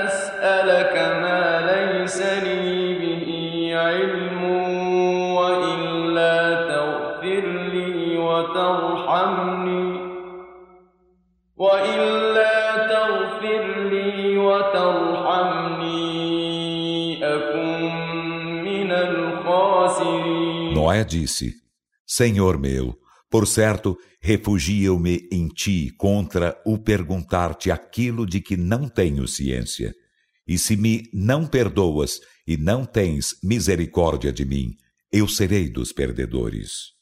Noé 20.87 21.05
disse: 21.05 21.53
Senhor 22.07 22.61
meu, 22.61 22.97
por 23.29 23.45
certo, 23.49 23.99
refugio-me 24.21 25.29
em 25.33 25.49
ti 25.49 25.93
contra 25.99 26.57
o 26.65 26.79
perguntar-te 26.79 27.73
aquilo 27.73 28.25
de 28.25 28.41
que 28.41 28.57
não 28.57 28.89
tenho 28.89 29.27
ciência. 29.27 29.93
E 30.47 30.57
se 30.57 30.77
me 30.77 31.03
não 31.13 31.45
perdoas 31.45 32.21
e 32.47 32.57
não 32.57 32.85
tens 32.85 33.35
misericórdia 33.43 34.33
de 34.33 34.45
mim, 34.45 34.77
eu 35.11 35.27
serei 35.27 35.69
dos 35.69 35.93
perdedores. 35.93 36.93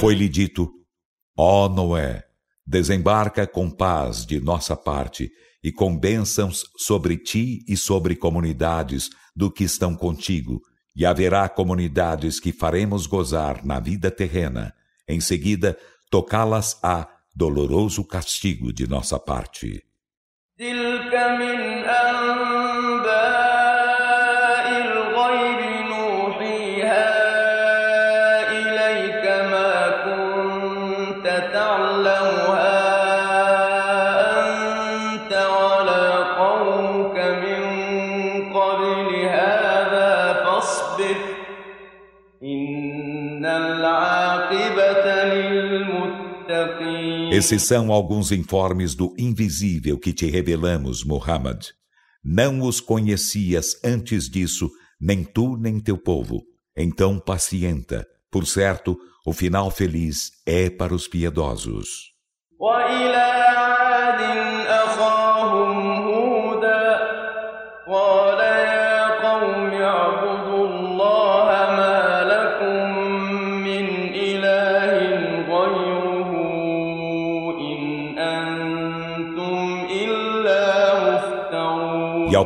Foi-lhe 0.00 0.28
dito: 0.28 0.70
Ó 1.36 1.68
Noé, 1.68 2.24
desembarca 2.66 3.46
com 3.46 3.70
paz 3.70 4.24
de 4.24 4.40
nossa 4.40 4.76
parte 4.76 5.30
e 5.62 5.72
com 5.72 5.96
bênçãos 5.96 6.64
sobre 6.76 7.16
ti 7.16 7.64
e 7.66 7.76
sobre 7.76 8.14
comunidades 8.14 9.10
do 9.34 9.50
que 9.50 9.64
estão 9.64 9.96
contigo, 9.96 10.60
e 10.94 11.04
haverá 11.04 11.48
comunidades 11.48 12.38
que 12.38 12.52
faremos 12.52 13.06
gozar 13.06 13.64
na 13.64 13.80
vida 13.80 14.10
terrena. 14.10 14.72
Em 15.08 15.20
seguida, 15.20 15.76
tocá-las-á 16.10 17.08
doloroso 17.34 18.04
castigo 18.04 18.72
de 18.72 18.86
nossa 18.86 19.18
parte. 19.18 19.82
Esses 47.37 47.63
são 47.63 47.91
alguns 47.91 48.31
informes 48.31 48.95
do 48.95 49.13
invisível 49.17 49.97
que 49.99 50.13
te 50.13 50.27
revelamos, 50.27 51.03
Muhammad. 51.03 51.65
Não 52.23 52.61
os 52.61 52.79
conhecias 52.79 53.75
antes 53.83 54.29
disso, 54.29 54.69
nem 54.99 55.23
tu 55.23 55.57
nem 55.57 55.79
teu 55.79 55.97
povo. 55.97 56.43
Então 56.77 57.19
pacienta. 57.19 58.05
Por 58.31 58.47
certo, 58.47 58.97
o 59.25 59.33
final 59.33 59.69
feliz 59.69 60.31
é 60.45 60.69
para 60.69 60.93
os 60.93 61.07
piedosos. 61.07 62.13
وإلى 62.59 63.15
عاد 63.15 64.56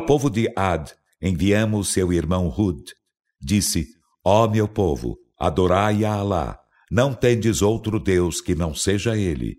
ao 0.03 0.05
povo 0.05 0.29
de 0.29 0.51
Ad 0.53 0.91
enviamos 1.21 1.93
seu 1.93 2.11
irmão 2.11 2.53
Hud. 2.53 2.91
Disse: 3.41 3.87
Ó 4.25 4.43
oh, 4.43 4.49
meu 4.49 4.67
povo, 4.67 5.17
adorai 5.39 6.03
a 6.03 6.15
Alá, 6.15 6.59
não 6.91 7.13
tendes 7.13 7.61
outro 7.61 8.01
Deus 8.01 8.41
que 8.41 8.53
não 8.53 8.75
seja 8.75 9.15
Ele. 9.15 9.55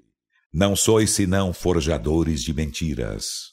Não 0.53 0.77
sois 0.77 1.13
senão 1.13 1.55
forjadores 1.55 2.43
de 2.43 2.53
mentiras. 2.53 3.53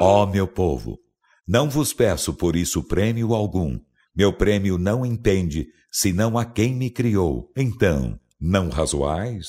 Ó 0.00 0.22
oh, 0.22 0.26
meu 0.26 0.46
povo, 0.46 1.03
não 1.46 1.68
vos 1.68 1.92
peço 1.92 2.32
por 2.34 2.56
isso 2.56 2.82
prêmio 2.82 3.34
algum. 3.34 3.78
Meu 4.16 4.32
prêmio 4.32 4.78
não 4.78 5.04
entende, 5.04 5.66
senão 5.90 6.38
a 6.38 6.44
quem 6.44 6.74
me 6.74 6.88
criou. 6.88 7.50
Então, 7.56 8.18
não 8.40 8.68
razoais? 8.68 9.48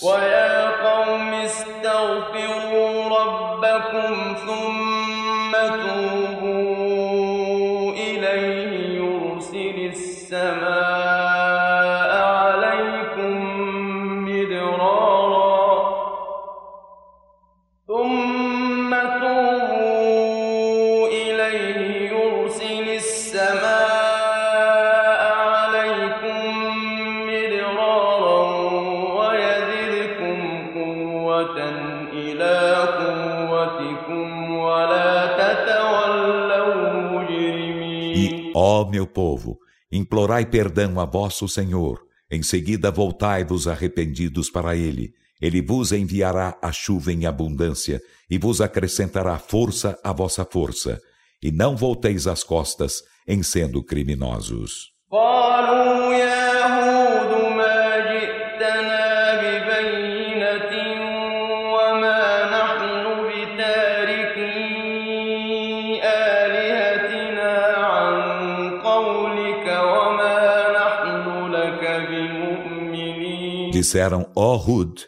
meu 38.94 39.06
povo, 39.06 39.58
implorai 39.90 40.46
perdão 40.46 41.00
a 41.00 41.04
vosso 41.04 41.48
Senhor. 41.48 42.00
Em 42.30 42.42
seguida 42.42 42.90
voltai-vos 42.90 43.66
arrependidos 43.66 44.48
para 44.48 44.76
Ele. 44.76 45.12
Ele 45.40 45.60
vos 45.60 45.90
enviará 45.90 46.56
a 46.62 46.70
chuva 46.70 47.12
em 47.12 47.26
abundância 47.26 48.00
e 48.30 48.38
vos 48.38 48.60
acrescentará 48.60 49.38
força 49.38 49.98
à 50.04 50.12
vossa 50.12 50.44
força. 50.44 51.00
E 51.42 51.50
não 51.50 51.76
volteis 51.76 52.26
as 52.26 52.44
costas 52.44 53.02
em 53.26 53.42
sendo 53.42 53.82
criminosos. 53.82 54.90
قالوا 55.10 56.14
يا 56.14 56.43
Disseram, 73.74 74.30
ó 74.36 74.56
Hud, 74.56 75.06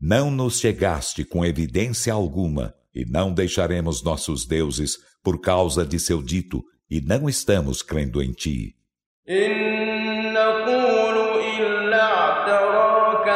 não 0.00 0.30
nos 0.30 0.58
chegaste 0.58 1.24
com 1.24 1.44
evidência 1.44 2.12
alguma, 2.12 2.74
e 2.94 3.04
não 3.04 3.32
deixaremos 3.32 4.02
nossos 4.02 4.46
deuses 4.46 4.96
por 5.22 5.40
causa 5.40 5.84
de 5.84 5.98
seu 5.98 6.22
dito, 6.22 6.62
e 6.90 7.00
não 7.00 7.28
estamos 7.28 7.82
crendo 7.82 8.22
em 8.22 8.32
ti. 8.32 8.76
إن 9.28 10.32
نقول 10.32 11.16
إلا 11.60 12.02
اعتراك 12.02 13.28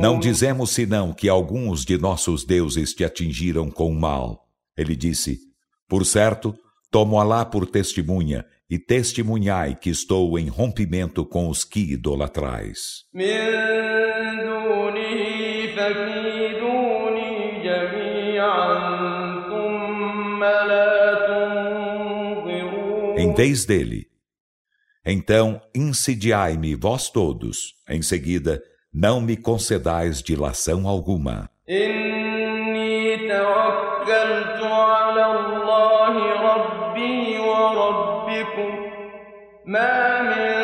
Não 0.00 0.18
dizemos 0.18 0.70
senão 0.70 1.12
que 1.12 1.28
alguns 1.28 1.84
de 1.84 1.98
nossos 1.98 2.44
deuses 2.44 2.94
te 2.94 3.04
atingiram 3.04 3.70
com 3.70 3.90
o 3.90 4.00
mal. 4.00 4.46
Ele 4.76 4.96
disse: 4.96 5.38
Por 5.86 6.06
certo, 6.06 6.54
tomo 6.90 7.20
Alá 7.20 7.44
por 7.44 7.66
testemunha 7.66 8.44
e 8.68 8.78
testemunhai 8.78 9.74
que 9.74 9.90
estou 9.90 10.38
em 10.38 10.48
rompimento 10.48 11.24
com 11.24 11.48
os 11.48 11.64
que 11.64 11.92
idolatrais. 11.92 13.04
Em 23.18 23.34
vez 23.34 23.64
dele, 23.66 24.06
então 25.04 25.60
insidiai-me 25.74 26.74
vós 26.74 27.10
todos, 27.10 27.74
em 27.88 28.00
seguida 28.00 28.62
não 28.93 29.19
me 29.21 29.35
concedais 29.35 30.21
dilação 30.21 30.87
alguma. 30.87 31.49
إني 31.69 33.17
توكلت 33.17 34.61
على 34.63 35.25
الله 35.25 36.13
ربي 36.41 37.39
وربكم 37.39 38.71
ما 39.65 40.21
من 40.21 40.58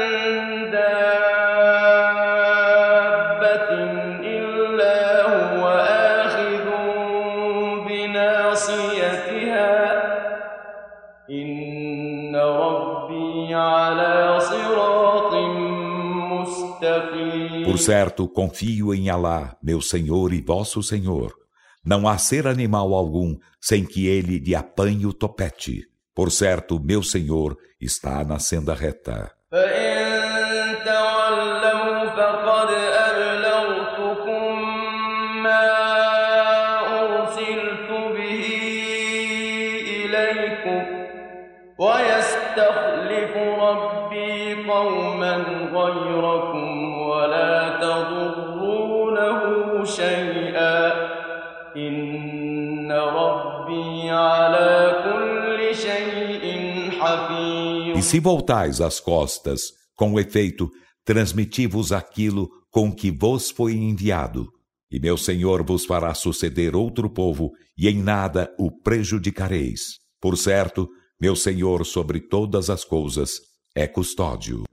Por 17.76 17.78
certo, 17.78 18.28
confio 18.28 18.94
em 18.94 19.10
Alá, 19.10 19.58
meu 19.62 19.82
Senhor 19.82 20.34
e 20.34 20.42
vosso 20.42 20.82
Senhor. 20.82 21.34
Não 21.86 22.08
há 22.08 22.18
ser 22.18 22.48
animal 22.48 22.94
algum 22.94 23.38
sem 23.60 23.86
que 23.86 24.08
ele 24.08 24.40
lhe 24.40 24.56
apanhe 24.56 25.06
o 25.06 25.14
topete. 25.14 25.88
Por 26.14 26.32
certo, 26.32 26.80
meu 26.80 27.02
Senhor 27.04 27.58
está 27.80 28.24
na 28.24 28.40
senda 28.40 28.74
reta. 28.74 29.32
فإن 29.52 30.78
تولوا 30.86 32.10
فقد 32.16 32.70
شيئا 49.86 50.94
إن 51.76 52.92
ربي 52.92 54.10
على 54.10 55.04
كل 55.06 55.76
شيء 55.76 56.46
حفيظ 57.00 57.98
E 57.98 58.04
se 58.04 58.20
voltais 58.20 58.82
as 58.82 59.00
costas, 59.00 59.62
com 59.96 60.20
efeito, 60.20 60.70
transmiti-vos 61.06 61.92
aquilo 61.92 62.50
com 62.72 62.92
que 62.92 63.12
vos 63.12 63.52
foi 63.52 63.74
enviado. 63.74 64.48
E 64.92 65.00
meu 65.00 65.18
Senhor 65.18 65.64
vos 65.64 65.86
fará 65.86 66.14
suceder 66.14 66.76
outro 66.76 67.10
povo, 67.10 67.52
e 67.78 67.88
em 67.88 68.02
nada 68.02 68.54
o 68.58 68.72
prejudicareis. 68.72 70.00
Por 70.20 70.38
certo, 70.38 70.90
meu 71.20 71.36
Senhor 71.36 71.86
sobre 71.86 72.20
todas 72.20 72.70
as 72.70 72.84
coisas 72.84 73.40
é 73.76 73.88
custódio. 73.88 74.64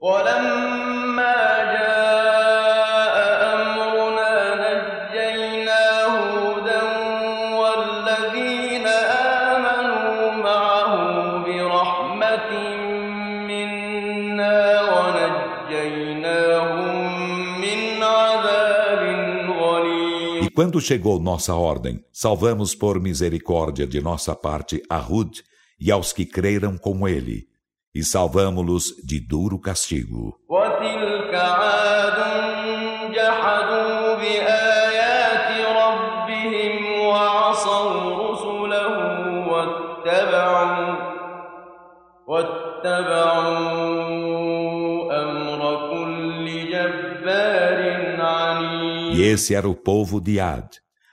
E 20.42 20.50
quando 20.50 20.80
chegou 20.80 21.20
nossa 21.20 21.54
ordem, 21.54 22.04
salvamos 22.12 22.74
por 22.74 23.00
misericórdia 23.00 23.86
de 23.86 24.00
nossa 24.00 24.34
parte 24.34 24.82
a 24.90 24.98
Hud 24.98 25.42
e 25.80 25.90
aos 25.90 26.12
que 26.12 26.26
creram 26.26 26.76
com 26.76 27.08
ele, 27.08 27.46
e 27.94 28.02
salvamos-los 28.02 28.94
de 29.04 29.20
duro 29.20 29.58
castigo. 29.58 30.38
Esse 49.34 49.54
era 49.54 49.68
o 49.68 49.74
povo 49.74 50.20
de 50.20 50.38
Ad. 50.40 50.68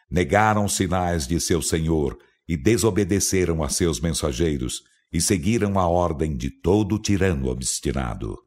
Negaram 0.09 0.67
sinais 0.67 1.27
de 1.27 1.39
seu 1.39 1.61
Senhor 1.61 2.17
e 2.47 2.55
desobedeceram 2.55 3.63
a 3.63 3.69
seus 3.69 3.99
mensageiros 3.99 4.81
e 5.11 5.19
seguiram 5.19 5.79
a 5.79 5.87
ordem 5.87 6.37
de 6.37 6.49
todo 6.49 6.99
tirano 6.99 7.49
obstinado. 7.49 8.37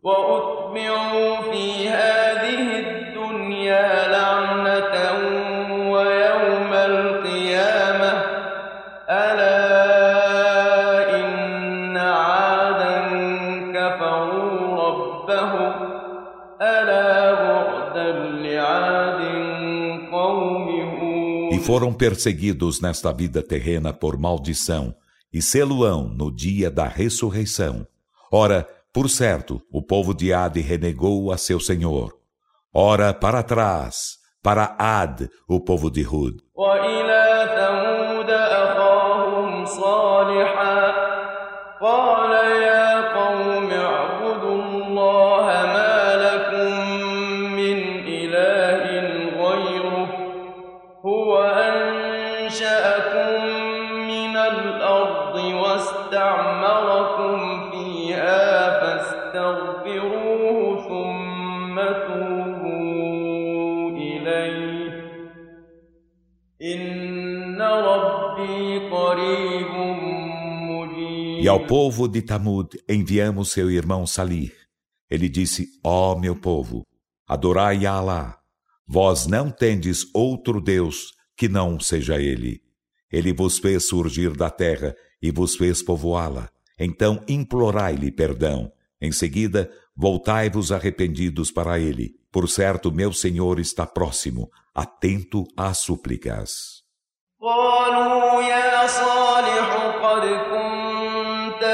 Foram 21.64 21.94
perseguidos 21.94 22.78
nesta 22.78 23.10
vida 23.10 23.42
terrena 23.42 23.90
por 23.90 24.18
maldição, 24.18 24.94
e 25.32 25.40
seluão 25.40 26.06
no 26.08 26.30
dia 26.30 26.70
da 26.70 26.86
ressurreição. 26.86 27.86
Ora, 28.30 28.68
por 28.92 29.08
certo, 29.08 29.62
o 29.72 29.80
povo 29.80 30.12
de 30.12 30.32
Ad 30.32 30.60
renegou 30.60 31.32
a 31.32 31.38
seu 31.38 31.58
Senhor. 31.58 32.14
Ora, 32.72 33.14
para 33.14 33.42
trás, 33.42 34.18
para 34.42 34.76
Ad, 34.78 35.28
o 35.48 35.58
povo 35.58 35.90
de 35.90 36.06
Hud. 36.06 36.36
E 71.43 71.47
ao 71.47 71.59
مجيب 71.59 71.67
povo 71.67 72.07
de 72.07 72.21
Tamud 72.21 72.69
enviamos 72.87 73.51
seu 73.51 73.69
irmão 73.69 74.05
Salih. 74.05 74.51
Ele 75.09 75.27
disse: 75.27 75.67
Ó 75.83 76.15
meu 76.15 76.35
povo, 76.35 76.85
adorai 77.27 77.85
a 77.85 77.93
Alá. 77.93 78.39
Vós 78.87 79.27
não 79.27 79.51
tendes 79.51 80.05
outro 80.13 80.59
Deus 80.61 81.13
que 81.37 81.47
não 81.47 81.79
seja 81.79 82.19
Ele. 82.21 82.61
Ele 83.11 83.33
vos 83.33 83.59
fez 83.59 83.87
surgir 83.87 84.31
da 84.35 84.49
terra 84.49 84.95
e 85.21 85.31
vos 85.31 85.55
fez 85.55 85.81
povoá-la. 85.81 86.49
Então 86.77 87.23
implorai-lhe 87.27 88.11
perdão. 88.11 88.71
Em 89.01 89.11
seguida, 89.11 89.71
voltai-vos 89.95 90.71
arrependidos 90.71 91.51
para 91.51 91.79
Ele. 91.79 92.15
Por 92.31 92.47
certo, 92.47 92.91
meu 92.91 93.11
Senhor 93.13 93.59
está 93.59 93.85
próximo, 93.85 94.49
atento 94.73 95.45
às 95.57 95.79
súplicas. 95.79 96.79
قالوا 97.41 98.43
يا 98.43 98.87
صالح 98.87 99.67
قد 100.03 100.23
كنت 100.51 100.72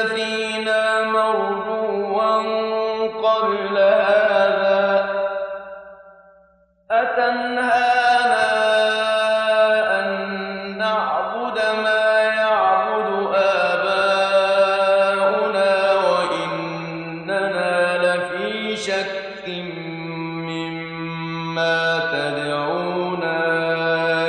فينا 0.08 1.02
مرجوا 1.04 2.40
قبل 3.08 3.78
هذا 3.78 5.10
أتنهانا 6.90 8.50
أن 10.00 10.08
نعبد 10.78 11.58
ما 11.84 12.06
يعبد 12.40 13.10
آباؤنا 14.90 15.72
وإننا 16.08 17.72
لفي 18.04 18.76
شك 18.76 19.44
مما 20.48 21.78
تدعونا 22.12 23.38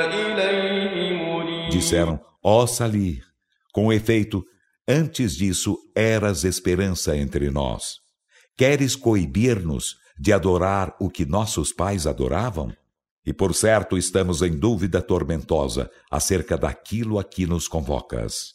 إليه 0.04 0.94
مريب. 1.22 1.70
Disseram: 1.72 2.16
Ó 2.42 2.66
Salih, 2.66 3.22
com 3.74 3.92
efeito, 3.92 4.44
antes 4.92 5.34
disso 5.34 5.78
eras 5.94 6.44
esperança 6.44 7.16
entre 7.16 7.50
nós. 7.50 7.96
Queres 8.56 8.94
coibir-nos 8.94 9.96
de 10.18 10.32
adorar 10.32 10.94
o 11.00 11.08
que 11.08 11.24
nossos 11.24 11.72
pais 11.72 12.06
adoravam? 12.06 12.72
E 13.24 13.32
por 13.32 13.54
certo 13.54 13.96
estamos 13.96 14.42
em 14.42 14.56
dúvida 14.56 15.00
tormentosa 15.00 15.90
acerca 16.10 16.58
daquilo 16.58 17.18
a 17.18 17.24
que 17.24 17.46
nos 17.46 17.66
convocas. 17.66 18.54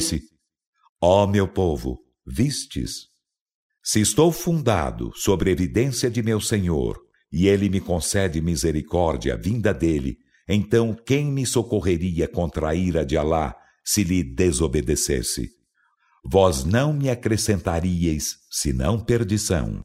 Disse: 0.00 0.22
Ó 1.00 1.26
meu 1.26 1.46
povo, 1.46 1.98
vistes? 2.26 3.10
Se 3.82 4.00
estou 4.00 4.32
fundado 4.32 5.12
sobre 5.14 5.50
evidência 5.50 6.10
de 6.10 6.22
meu 6.22 6.40
Senhor, 6.40 6.98
e 7.30 7.46
ele 7.46 7.68
me 7.68 7.80
concede 7.80 8.40
misericórdia 8.40 9.36
vinda 9.36 9.72
dele, 9.72 10.16
então 10.48 10.94
quem 10.94 11.26
me 11.26 11.46
socorreria 11.46 12.26
contra 12.26 12.70
a 12.70 12.74
ira 12.74 13.04
de 13.04 13.16
Alá 13.16 13.54
se 13.84 14.02
lhe 14.02 14.22
desobedecesse? 14.22 15.50
Vós 16.24 16.64
não 16.64 16.92
me 16.92 17.08
acrescentaríeis 17.08 18.36
senão 18.50 18.98
perdição. 18.98 19.84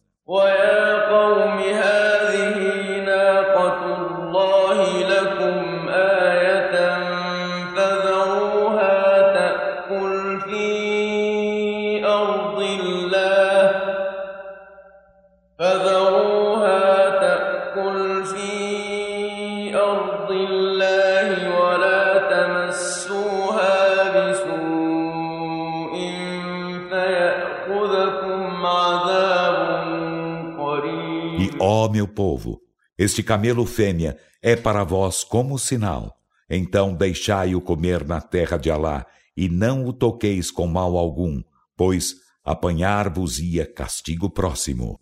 E 31.37 31.51
ó 31.59 31.89
meu 31.89 32.07
povo, 32.07 32.61
este 32.97 33.21
camelo 33.21 33.65
fêmea 33.65 34.17
é 34.41 34.55
para 34.55 34.83
vós 34.83 35.23
como 35.23 35.59
sinal. 35.59 36.15
Então 36.49 36.93
deixai-o 36.93 37.59
comer 37.59 38.07
na 38.07 38.21
terra 38.21 38.57
de 38.57 38.71
Alá, 38.71 39.05
e 39.35 39.49
não 39.49 39.85
o 39.85 39.91
toqueis 39.91 40.49
com 40.49 40.67
mal 40.67 40.95
algum, 40.95 41.41
pois 41.75 42.15
apanhar-vos-ia 42.45 43.65
castigo 43.65 44.29
próximo. 44.29 44.99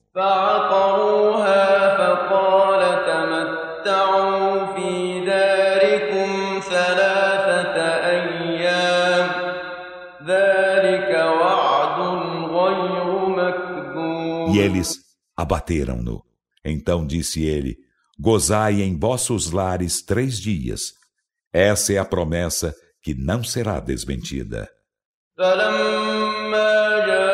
E 14.54 14.60
eles 14.60 15.00
abateram-no. 15.36 16.24
Então 16.64 17.06
disse 17.06 17.44
ele: 17.44 17.78
gozai 18.20 18.82
em 18.82 18.98
vossos 18.98 19.52
lares 19.52 20.02
três 20.02 20.40
dias. 20.40 20.94
Essa 21.52 21.94
é 21.94 21.98
a 21.98 22.06
promessa 22.06 22.74
que 23.02 23.14
não 23.14 23.44
será 23.44 23.80
desmentida. 23.80 24.70
E 25.38 27.33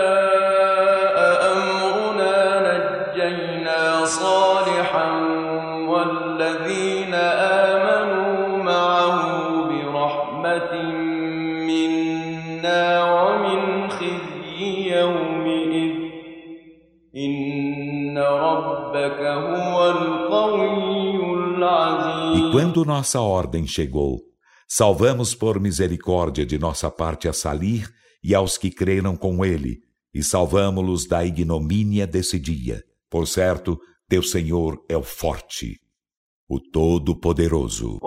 quando 22.59 22.83
nossa 22.83 23.21
ordem 23.21 23.65
chegou, 23.65 24.19
salvamos 24.67 25.33
por 25.33 25.61
misericórdia 25.61 26.45
de 26.45 26.59
nossa 26.59 26.91
parte 26.91 27.25
a 27.29 27.31
Salir 27.31 27.89
e 28.21 28.35
aos 28.35 28.57
que 28.57 28.69
creram 28.69 29.15
com 29.15 29.45
ele, 29.45 29.77
e 30.13 30.21
salvamo-los 30.21 31.07
da 31.07 31.23
ignomínia 31.23 32.05
desse 32.05 32.37
dia. 32.37 32.83
Por 33.09 33.25
certo, 33.27 33.79
teu 34.09 34.21
Senhor 34.21 34.77
é 34.89 34.97
o 34.97 35.03
forte, 35.03 35.79
o 36.49 36.59
Todo-Poderoso. 36.59 37.97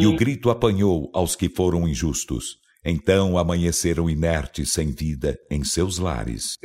E 0.00 0.06
o 0.06 0.16
grito 0.16 0.48
apanhou 0.48 1.10
aos 1.12 1.36
que 1.36 1.50
foram 1.50 1.86
injustos. 1.86 2.64
Então 2.88 3.36
amanheceram 3.36 4.08
inertes 4.08 4.70
sem 4.70 4.92
vida 4.92 5.36
em 5.50 5.64
seus 5.64 5.98
lares. 5.98 6.56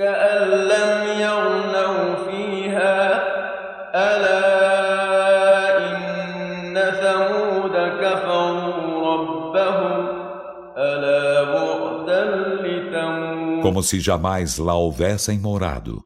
Como 13.64 13.82
se 13.82 14.00
jamais 14.00 14.60
lá 14.60 14.76
houvessem 14.76 15.40
morado. 15.40 16.04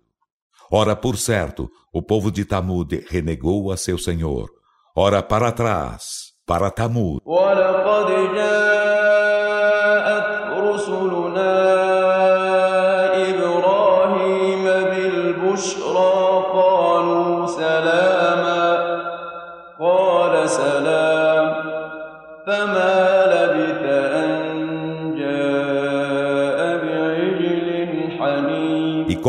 Ora, 0.72 0.95
por 0.95 1.18
certo, 1.18 1.70
o 1.91 2.01
povo 2.01 2.32
de 2.32 2.45
Tamud 2.45 3.05
renegou 3.09 3.70
a 3.70 3.76
seu 3.76 3.97
Senhor. 3.97 4.49
Ora, 4.95 5.22
para 5.22 5.51
trás, 5.51 6.32
para 6.45 6.72
Tamud. 6.72 7.20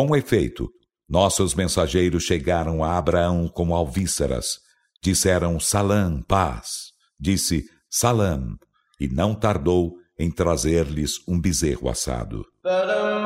Com 0.06 0.16
efeito, 0.16 0.70
nossos 1.08 1.54
mensageiros 1.54 2.24
chegaram 2.24 2.82
a 2.82 2.96
Abraão 2.96 3.48
como 3.48 3.74
alvíceras. 3.74 4.58
Disseram 5.02 5.58
Salam, 5.60 6.22
paz. 6.22 6.92
Disse 7.18 7.64
Salam, 7.90 8.56
e 9.00 9.08
não 9.08 9.34
tardou 9.34 9.94
em 10.18 10.30
trazer-lhes 10.30 11.16
um 11.28 11.40
bezerro 11.40 11.88
assado. 11.88 12.44
E 12.64 13.25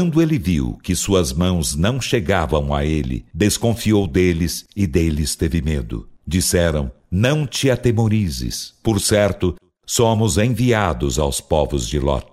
quando 0.00 0.22
ele 0.22 0.38
viu 0.38 0.78
que 0.82 0.96
suas 0.96 1.30
mãos 1.30 1.76
não 1.76 2.00
chegavam 2.00 2.72
a 2.72 2.86
ele, 2.86 3.26
desconfiou 3.34 4.06
deles 4.06 4.64
e 4.74 4.86
deles 4.86 5.36
teve 5.36 5.60
medo. 5.60 6.08
Disseram: 6.26 6.90
Não 7.10 7.46
te 7.46 7.70
atemorizes. 7.70 8.72
Por 8.82 8.98
certo, 8.98 9.56
somos 9.84 10.38
enviados 10.38 11.18
aos 11.18 11.38
povos 11.38 11.86
de 11.86 11.98
Lot. 11.98 12.26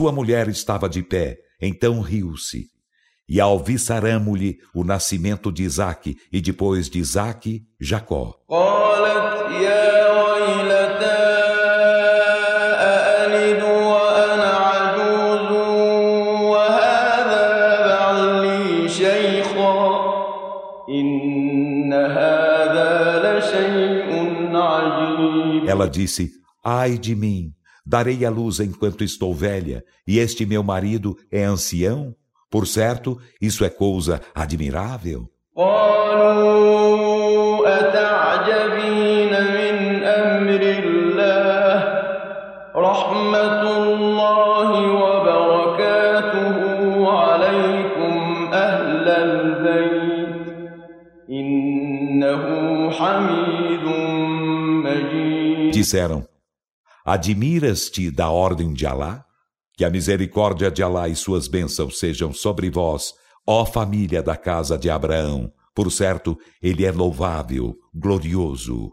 Sua 0.00 0.12
mulher 0.12 0.48
estava 0.48 0.88
de 0.88 1.02
pé, 1.02 1.36
então 1.60 2.00
riu-se. 2.00 2.68
E 3.28 3.38
alviçaramo-lhe 3.38 4.56
o 4.74 4.82
nascimento 4.82 5.52
de 5.52 5.62
Isaque, 5.62 6.16
e 6.32 6.40
depois 6.40 6.88
de 6.88 6.98
Isaque, 6.98 7.64
Jacó. 7.78 8.34
Ela 25.66 25.86
disse: 25.90 26.30
Ai 26.64 26.96
de 26.96 27.14
mim, 27.14 27.52
Darei 27.90 28.24
a 28.24 28.30
luz 28.30 28.60
enquanto 28.60 29.02
estou 29.02 29.34
velha, 29.34 29.84
e 30.06 30.20
este 30.20 30.46
meu 30.46 30.62
marido 30.62 31.18
é 31.28 31.42
ancião? 31.42 32.14
Por 32.48 32.64
certo, 32.64 33.18
isso 33.40 33.64
é 33.64 33.68
coisa 33.68 34.20
admirável. 34.32 35.28
Disseram, 55.72 56.29
Admiras-te 57.04 58.10
da 58.10 58.30
ordem 58.30 58.72
de 58.72 58.86
Alá? 58.86 59.24
Que 59.74 59.84
a 59.84 59.90
misericórdia 59.90 60.70
de 60.70 60.82
Alá 60.82 61.08
e 61.08 61.16
suas 61.16 61.48
bênçãos 61.48 61.98
sejam 61.98 62.32
sobre 62.32 62.68
vós, 62.70 63.14
ó 63.46 63.64
família 63.64 64.22
da 64.22 64.36
casa 64.36 64.76
de 64.76 64.90
Abraão. 64.90 65.50
Por 65.74 65.90
certo, 65.90 66.36
ele 66.62 66.84
é 66.84 66.92
louvável, 66.92 67.74
glorioso. 67.94 68.92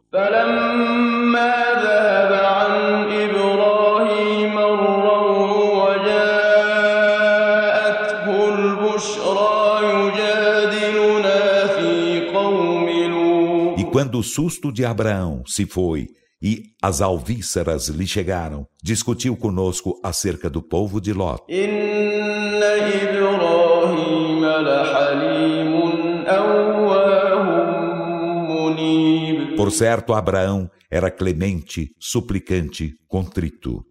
E 13.78 13.84
quando 13.92 14.20
o 14.20 14.24
susto 14.24 14.72
de 14.72 14.86
Abraão 14.86 15.44
se 15.46 15.66
foi 15.66 16.08
e 16.42 16.64
as 16.82 17.02
alvíceras 17.02 17.88
lhe 17.88 18.06
chegaram, 18.06 18.68
discutiu 18.84 19.36
conosco 19.36 20.00
acerca 20.04 20.50
do 20.50 20.62
povo 20.62 21.02
de 21.02 21.14
Lot. 21.14 21.44
Por 29.56 29.72
certo, 29.72 30.14
Abraão 30.14 30.70
era 30.90 31.10
clemente, 31.10 31.92
suplicante, 32.00 32.94
contrito. 33.08 33.84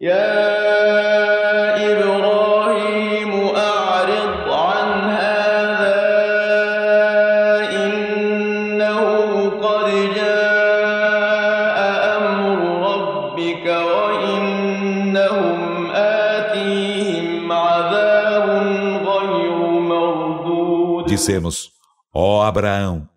Dissemos, 21.17 21.71
ó 22.13 22.43
Abraão, 22.43 23.09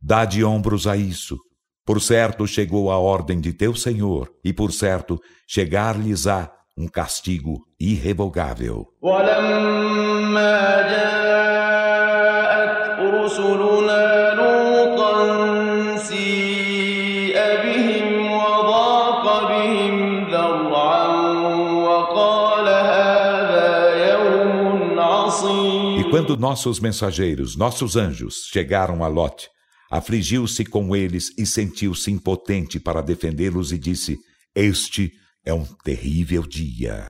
Dá 0.00 0.24
de 0.24 0.44
ombros 0.44 0.86
a 0.86 0.96
isso. 0.96 1.36
Por 1.84 2.00
certo 2.00 2.46
chegou 2.46 2.88
a 2.88 2.98
ordem 2.98 3.40
de 3.40 3.52
teu 3.52 3.74
Senhor, 3.74 4.30
e 4.44 4.52
por 4.52 4.70
certo 4.70 5.20
chegar-lhes-á 5.44 6.52
um 6.78 6.86
castigo 6.86 7.66
irrevogável. 7.80 8.86
Quando 26.26 26.40
nossos 26.40 26.80
mensageiros, 26.80 27.56
nossos 27.56 27.94
anjos, 27.94 28.48
chegaram 28.50 29.04
a 29.04 29.06
Lot, 29.06 29.48
afligiu-se 29.88 30.64
com 30.64 30.96
eles 30.96 31.30
e 31.38 31.46
sentiu-se 31.46 32.10
impotente 32.10 32.80
para 32.80 33.00
defendê-los 33.00 33.70
e 33.70 33.78
disse: 33.78 34.18
Este 34.52 35.12
é 35.44 35.54
um 35.54 35.64
terrível 35.84 36.42
dia. 36.42 37.06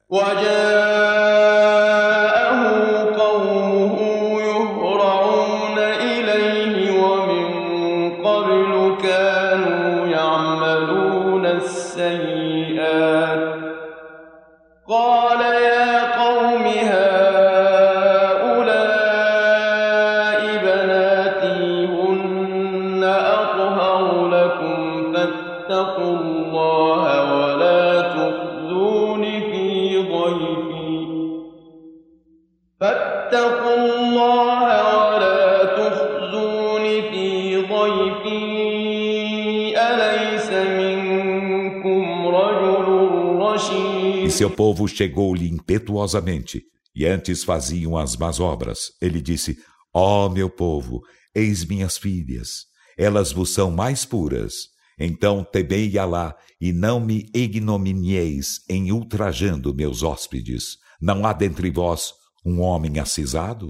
Seu 44.37 44.51
povo 44.51 44.87
chegou-lhe 44.87 45.49
impetuosamente, 45.49 46.63
e 46.95 47.07
antes 47.07 47.43
faziam 47.43 47.97
as 47.97 48.17
más 48.17 48.39
obras. 48.39 48.93
Ele 49.01 49.23
disse: 49.23 49.57
Ó 49.95 50.27
oh, 50.27 50.29
meu 50.29 50.51
povo, 50.51 51.01
eis 51.35 51.65
minhas 51.65 51.97
filhas, 51.97 52.67
elas 52.99 53.33
vos 53.33 53.49
são 53.49 53.71
mais 53.71 54.05
puras. 54.05 54.69
Então 54.99 55.43
temei 55.43 55.99
Alá 55.99 56.35
e 56.61 56.71
não 56.71 57.01
me 57.01 57.31
ignominieis 57.35 58.61
em 58.69 58.93
ultrajando 58.93 59.75
meus 59.75 60.03
hóspedes. 60.03 60.77
Não 61.01 61.25
há 61.25 61.33
dentre 61.33 61.71
vós 61.71 62.13
um 62.45 62.61
homem 62.61 62.99
acisado? 62.99 63.69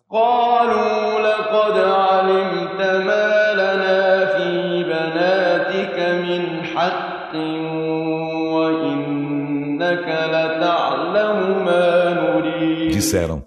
Disseram: 12.90 13.46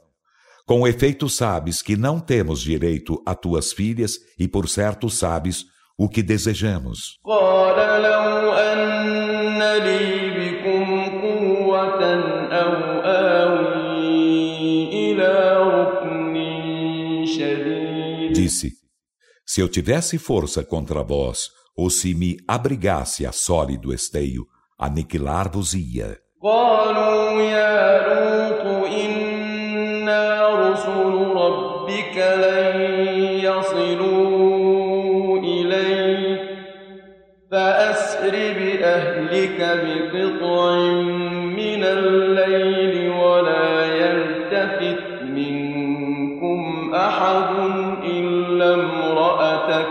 Com 0.66 0.88
efeito 0.88 1.28
sabes 1.28 1.82
que 1.82 1.96
não 1.96 2.20
temos 2.20 2.62
direito 2.62 3.22
a 3.26 3.36
tuas 3.36 3.74
filhas 3.74 4.18
e 4.38 4.48
por 4.48 4.70
certo 4.70 5.10
sabes 5.10 5.66
o 5.98 6.08
que 6.08 6.24
desejamos. 6.24 7.20
Disse: 18.34 18.72
Se 19.46 19.62
eu 19.62 19.68
tivesse 19.68 20.18
força 20.18 20.64
contra 20.64 21.04
vós, 21.04 21.50
ou 21.76 21.90
se 21.90 22.14
me 22.14 22.38
abrigasse 22.48 23.26
a 23.26 23.32
sólido 23.32 23.94
esteio, 23.94 24.46
aniquilar-vos-ia. 24.78 26.18
قالوا 26.44 27.42
يا 27.42 28.00
لوط 28.08 28.88
إنا 28.88 30.50
رسل 30.56 31.14
ربك 31.36 32.18
لن 32.18 32.80
يصلوا 33.44 34.60
إليك 35.40 36.40
فأسر 37.52 38.32
بأهلك 38.32 39.60
بقطع 39.60 40.76
من 41.60 41.84
الليل 41.84 43.12
ولا 43.12 43.86
يلتفت 43.86 45.24
منكم 45.24 46.92
أحد 46.96 47.50
إلا 48.04 48.74
امرأتك 48.74 49.88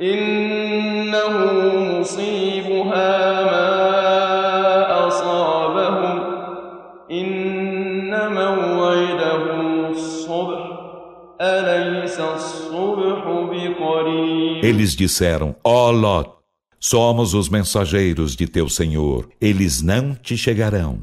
إنه 0.00 1.52
مصيبها 2.00 2.41
Eles 14.62 14.94
disseram: 14.94 15.56
Ó 15.64 15.88
oh 15.88 15.90
Lot, 15.90 16.30
somos 16.78 17.34
os 17.34 17.48
mensageiros 17.48 18.36
de 18.36 18.46
teu 18.46 18.68
Senhor, 18.68 19.28
eles 19.40 19.82
não 19.82 20.14
te 20.14 20.36
chegarão. 20.36 21.00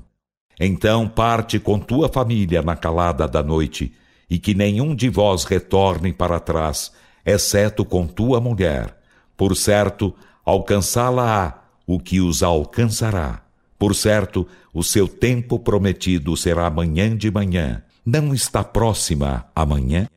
Então 0.60 1.08
parte 1.08 1.58
com 1.58 1.80
tua 1.80 2.10
família 2.10 2.62
na 2.62 2.76
calada 2.76 3.28
da 3.28 3.42
noite, 3.42 3.94
e 4.30 4.38
que 4.38 4.54
nenhum 4.54 4.94
de 4.94 5.10
vós 5.10 5.46
retorne 5.46 6.14
para 6.14 6.40
trás, 6.40 6.92
exceto 7.26 7.84
com 7.84 8.06
tua 8.06 8.40
mulher. 8.40 8.98
Por 9.36 9.56
certo, 9.56 10.14
alcançá-la-á 10.46 11.64
o 11.88 12.00
que 12.00 12.20
os 12.20 12.44
alcançará. 12.44 13.42
Por 13.80 13.96
certo, 13.96 14.46
o 14.74 14.84
seu 14.84 15.08
tempo 15.08 15.58
prometido 15.58 16.36
será 16.36 16.68
amanhã 16.68 17.16
de 17.16 17.32
manhã. 17.32 17.82
Não 18.06 18.34
está 18.34 18.64
próxima 18.64 19.46
amanhã? 19.56 20.08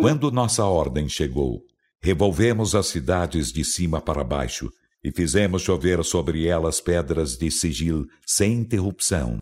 Quando 0.00 0.30
nossa 0.30 0.66
ordem 0.66 1.08
chegou, 1.08 1.62
revolvemos 2.02 2.74
as 2.74 2.88
cidades 2.88 3.50
de 3.50 3.64
cima 3.64 4.02
para 4.02 4.22
baixo 4.22 4.70
e 5.03 5.11
fizemos 5.11 5.61
chover 5.61 6.03
sobre 6.03 6.47
elas 6.47 6.79
pedras 6.79 7.37
de 7.37 7.51
sigil 7.51 8.07
sem 8.25 8.53
interrupção. 8.53 9.39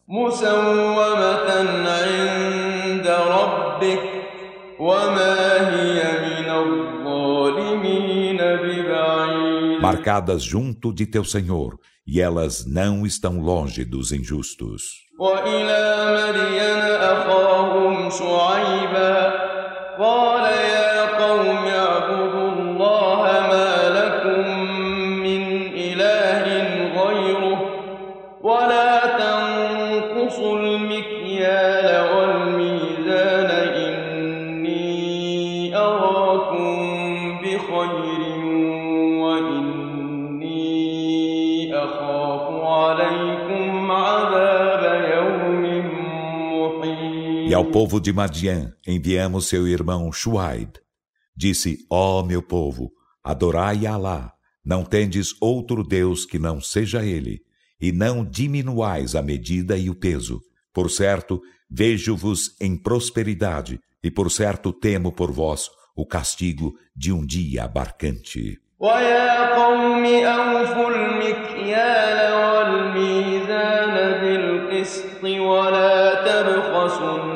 Marcadas 9.81 10.43
junto 10.43 10.91
de 10.93 11.05
teu 11.05 11.23
Senhor, 11.23 11.79
e 12.07 12.19
elas 12.19 12.65
não 12.65 13.05
estão 13.05 13.39
longe 13.39 13.85
dos 13.85 14.11
injustos. 14.11 15.01
قال 20.01 20.43
يا 20.43 21.05
قوم 21.17 21.67
اعبدوا 21.67 22.24
ao 47.55 47.65
povo 47.65 47.99
de 47.99 48.13
Madian 48.13 48.73
enviamos 48.87 49.47
seu 49.47 49.67
irmão 49.67 50.11
Shuaib. 50.11 50.73
Disse: 51.35 51.85
Ó 51.89 52.19
oh, 52.19 52.23
meu 52.23 52.41
povo, 52.41 52.91
adorai 53.23 53.85
Alá, 53.85 54.33
não 54.63 54.83
tendes 54.83 55.35
outro 55.41 55.83
Deus 55.83 56.25
que 56.25 56.39
não 56.39 56.61
seja 56.61 57.03
Ele, 57.03 57.41
e 57.79 57.91
não 57.91 58.23
diminuais 58.23 59.15
a 59.15 59.21
medida 59.21 59.77
e 59.77 59.89
o 59.89 59.95
peso. 59.95 60.41
Por 60.73 60.89
certo, 60.89 61.41
vejo-vos 61.69 62.55
em 62.59 62.77
prosperidade, 62.77 63.79
e 64.03 64.09
por 64.09 64.31
certo 64.31 64.71
temo 64.71 65.11
por 65.11 65.31
vós 65.31 65.69
o 65.95 66.05
castigo 66.05 66.73
de 66.95 67.11
um 67.11 67.25
dia 67.25 67.65
abarcante. 67.65 68.59
ويا 68.81 69.55
قوم 69.55 70.05
أوفوا 70.05 70.89
المكيال 70.89 72.33
والميزان 72.33 73.95
بالقسط 74.21 75.23
ولا 75.23 76.13
تبخسوا 76.25 77.34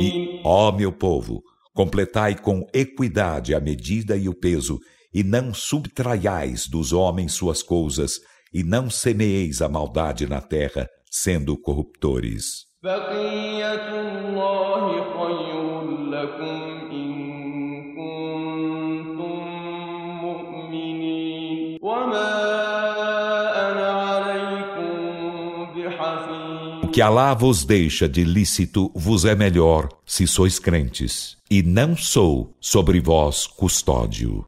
E, 0.00 0.40
ó 0.44 0.72
meu 0.72 0.92
povo, 0.92 1.42
completai 1.74 2.34
com 2.36 2.66
equidade 2.72 3.54
a 3.54 3.60
medida 3.60 4.16
e 4.16 4.28
o 4.28 4.34
peso, 4.34 4.78
e 5.12 5.22
não 5.22 5.54
subtraiais 5.54 6.66
dos 6.66 6.92
homens 6.92 7.34
suas 7.34 7.62
coisas, 7.62 8.20
e 8.52 8.62
não 8.62 8.90
semeeis 8.90 9.62
a 9.62 9.68
maldade 9.68 10.26
na 10.26 10.40
terra, 10.40 10.88
sendo 11.10 11.56
corruptores. 11.56 12.66
بقية 12.84 13.88
الله 14.00 14.84
خير 15.16 15.90
لكم 16.10 16.90
إن 16.92 17.14
كنتم 17.96 19.44
مؤمنين 20.24 21.78
وما 21.82 22.47
que 26.91 27.01
Alá 27.01 27.33
vos 27.33 27.63
deixa 27.63 28.09
de 28.09 28.23
lícito 28.23 28.91
vos 28.95 29.23
é 29.23 29.35
melhor, 29.35 29.89
se 30.05 30.25
sois 30.25 30.57
crentes, 30.57 31.37
e 31.49 31.61
não 31.61 31.95
sou 31.95 32.55
sobre 32.59 32.99
vós 32.99 33.45
custódio. 33.45 34.45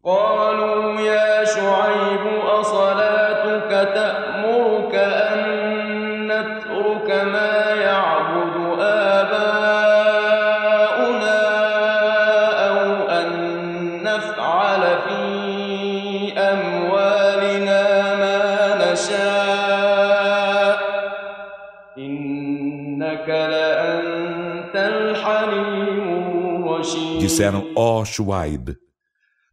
Disseram, 27.32 27.72
ó 27.78 28.04
Shuaib, 28.04 28.76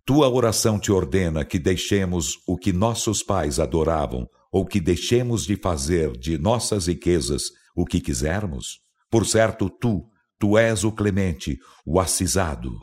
tua 0.04 0.28
oração 0.28 0.80
te 0.80 0.90
ordena 0.90 1.44
que 1.44 1.60
deixemos 1.60 2.32
o 2.44 2.56
que 2.56 2.72
nossos 2.72 3.22
pais 3.22 3.60
adoravam, 3.60 4.26
ou 4.50 4.66
que 4.66 4.80
deixemos 4.80 5.46
de 5.46 5.54
fazer 5.54 6.10
de 6.18 6.36
nossas 6.38 6.88
riquezas 6.88 7.44
o 7.76 7.84
que 7.84 8.00
quisermos? 8.00 8.80
Por 9.08 9.24
certo, 9.24 9.70
tu, 9.70 10.02
tu 10.40 10.58
és 10.58 10.82
o 10.82 10.90
clemente, 10.90 11.56
o 11.86 12.00
acisado. 12.00 12.80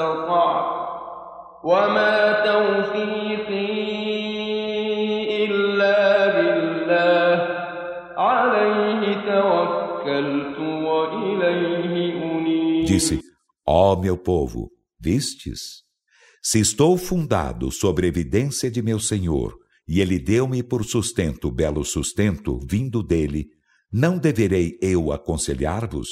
استطعت 0.00 0.86
وما 1.64 2.16
توفيقي 2.48 3.96
إلا 5.44 6.00
بالله 6.36 7.36
عليه 8.16 9.02
توكلت 9.30 10.58
وإليه 10.58 11.94
أنيب 12.22 12.86
Disse, 12.86 13.20
ó 13.66 13.96
meu 13.96 14.16
povo, 14.16 14.70
vistes? 15.00 15.84
Se 16.40 16.60
estou 16.60 16.96
fundado 16.96 17.72
sobre 17.72 18.06
a 18.06 18.08
evidência 18.08 18.70
de 18.70 18.80
meu 18.80 19.00
Senhor, 19.00 19.52
e 19.88 20.00
ele 20.00 20.18
deu-me 20.18 20.62
por 20.62 20.84
sustento 20.84 21.50
belo 21.50 21.84
sustento 21.84 22.60
vindo 22.70 23.02
dele, 23.02 23.48
não 23.92 24.18
deverei 24.18 24.78
eu 24.80 25.12
aconselhar-vos? 25.12 26.08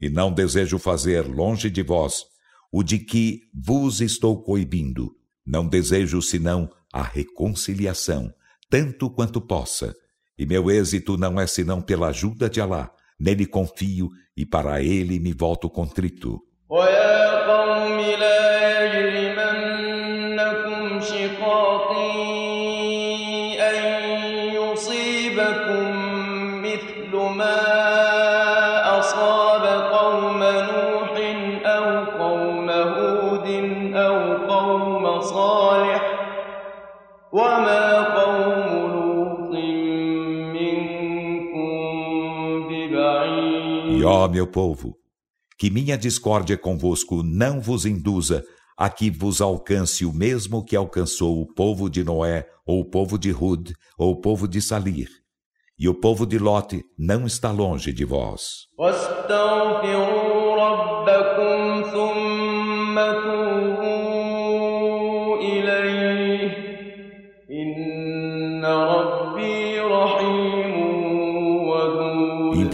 E 0.00 0.08
não 0.08 0.32
desejo 0.32 0.78
fazer 0.78 1.26
longe 1.26 1.68
de 1.68 1.82
vós 1.82 2.24
o 2.71 2.83
de 2.83 2.99
que 2.99 3.41
vos 3.53 3.99
estou 3.99 4.41
coibindo. 4.41 5.15
Não 5.45 5.67
desejo 5.67 6.21
senão 6.21 6.69
a 6.93 7.03
reconciliação, 7.03 8.33
tanto 8.69 9.09
quanto 9.09 9.41
possa. 9.41 9.95
E 10.37 10.45
meu 10.45 10.71
êxito 10.71 11.17
não 11.17 11.39
é 11.39 11.45
senão 11.45 11.81
pela 11.81 12.07
ajuda 12.07 12.49
de 12.49 12.61
Alá. 12.61 12.91
Nele 13.19 13.45
confio 13.45 14.09
e 14.35 14.45
para 14.45 14.81
ele 14.81 15.19
me 15.19 15.33
volto 15.33 15.69
contrito. 15.69 16.41
Ó 44.21 44.27
meu 44.27 44.45
povo, 44.45 44.95
que 45.57 45.69
minha 45.69 45.97
discórdia 45.97 46.57
convosco 46.57 47.23
não 47.23 47.59
vos 47.59 47.85
induza 47.85 48.43
a 48.77 48.89
que 48.89 49.09
vos 49.09 49.41
alcance 49.41 50.05
o 50.05 50.13
mesmo 50.13 50.63
que 50.63 50.75
alcançou 50.75 51.41
o 51.41 51.53
povo 51.53 51.89
de 51.89 52.03
Noé, 52.03 52.47
ou 52.65 52.81
o 52.81 52.85
povo 52.89 53.17
de 53.17 53.31
Hud, 53.31 53.73
ou 53.97 54.11
o 54.11 54.21
povo 54.21 54.47
de 54.47 54.61
Salir. 54.61 55.07
E 55.77 55.89
o 55.89 55.93
povo 55.93 56.25
de 56.25 56.37
Lote 56.37 56.83
não 56.97 57.25
está 57.25 57.51
longe 57.51 57.91
de 57.91 58.05
vós. 58.05 58.67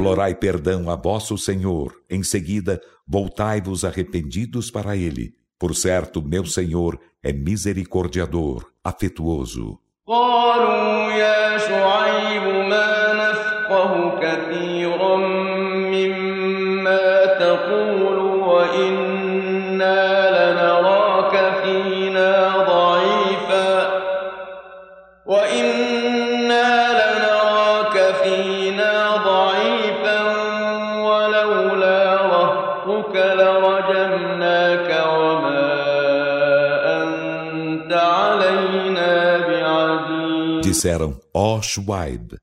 Implorai 0.07 0.34
perdão 0.34 0.88
a 0.88 0.97
vosso 0.97 1.36
Senhor, 1.36 1.93
em 2.09 2.22
seguida 2.22 2.80
voltai-vos 3.07 3.84
arrependidos 3.84 4.70
para 4.70 4.97
Ele. 4.97 5.34
Por 5.59 5.74
certo, 5.74 6.22
meu 6.22 6.45
Senhor 6.47 6.99
é 7.22 7.32
misericordiador, 7.32 8.66
afetuoso. 8.84 9.78
قالوا 10.07 11.12
يا 11.12 11.59
شعيب 11.59 12.43
ما 12.43 13.12
نفقه 13.14 14.20
كثيرا 14.20 15.36
Disseram, 40.76 41.20
ó 41.32 41.61
Shuaib, 41.62 42.36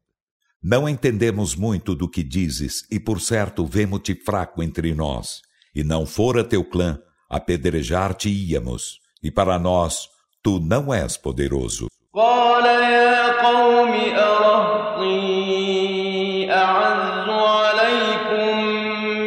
não 0.62 0.90
entendemos 0.90 1.56
muito 1.56 1.96
do 1.96 2.10
que 2.10 2.24
dizes, 2.24 2.86
e 2.92 3.00
por 3.00 3.22
certo 3.22 3.66
vemo-te 3.66 4.14
fraco 4.16 4.62
entre 4.62 4.94
nós. 4.94 5.42
E 5.74 5.84
não 5.84 6.06
fora 6.06 6.44
teu 6.44 6.64
clã, 6.64 7.00
apedrejar-te-íamos, 7.30 9.00
e 9.24 9.30
para 9.32 9.58
nós, 9.60 10.10
tu 10.44 10.60
não 10.60 10.94
és 10.94 11.16
poderoso. 11.18 11.88
قال 12.14 12.66
يا 12.66 13.42
قوم 13.46 13.94
أرهطي 14.18 15.32
أعز 16.52 17.30
عليكم 17.30 18.58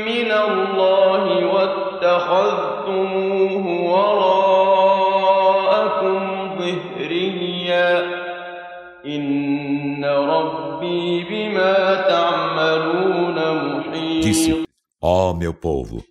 من 0.04 0.30
الله 0.32 1.46
واتخذتموه 1.54 3.35
محيط 15.06 15.06
Ó 15.06 15.34
meu 15.34 15.52
povo, 15.52 16.04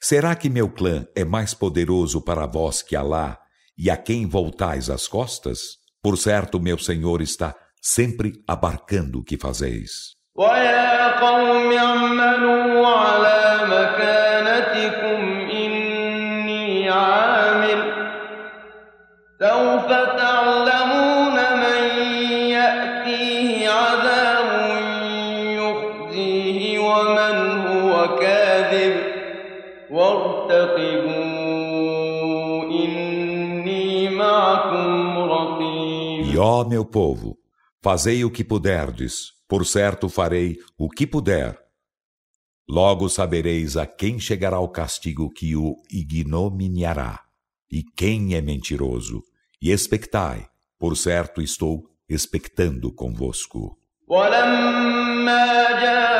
será 0.00 0.36
que 0.36 0.48
meu 0.48 0.68
clã 0.68 1.04
é 1.16 1.24
mais 1.24 1.52
poderoso 1.52 2.20
para 2.22 2.46
vós 2.46 2.80
que 2.80 2.94
Alá 2.94 3.36
e 3.76 3.90
a 3.90 3.96
quem 3.96 4.24
voltais 4.24 4.88
as 4.88 5.08
costas? 5.08 5.58
Por 6.00 6.16
certo, 6.16 6.60
meu 6.60 6.78
Senhor 6.78 7.20
está 7.20 7.56
sempre 7.82 8.32
abarcando 8.46 9.18
o 9.18 9.24
que 9.24 9.36
fazeis. 9.36 10.14
ويا 10.36 11.20
قوم 11.20 11.72
اعملوا 11.72 12.86
على 12.86 13.58
مكانتكم 13.66 15.20
إني 15.50 16.90
عامل 16.90 17.80
سوف 19.40 19.92
ó 36.40 36.64
meu 36.64 36.84
povo, 36.84 37.38
fazei 37.82 38.24
o 38.24 38.30
que 38.30 38.44
puderdes, 38.44 39.32
por 39.48 39.64
certo 39.66 40.08
farei 40.08 40.56
o 40.76 40.88
que 40.88 41.06
puder. 41.06 41.58
Logo 42.68 43.08
sabereis 43.08 43.76
a 43.76 43.86
quem 43.86 44.18
chegará 44.18 44.58
o 44.58 44.68
castigo 44.68 45.30
que 45.30 45.54
o 45.54 45.76
ignominiará, 45.90 47.20
e 47.70 47.82
quem 47.82 48.34
é 48.34 48.40
mentiroso, 48.40 49.22
e 49.62 49.70
expectai, 49.70 50.48
por 50.78 50.96
certo 50.96 51.40
estou 51.40 51.88
expectando 52.08 52.92
convosco. 52.92 53.78
ولما 54.08 55.46
جاء 55.82 56.19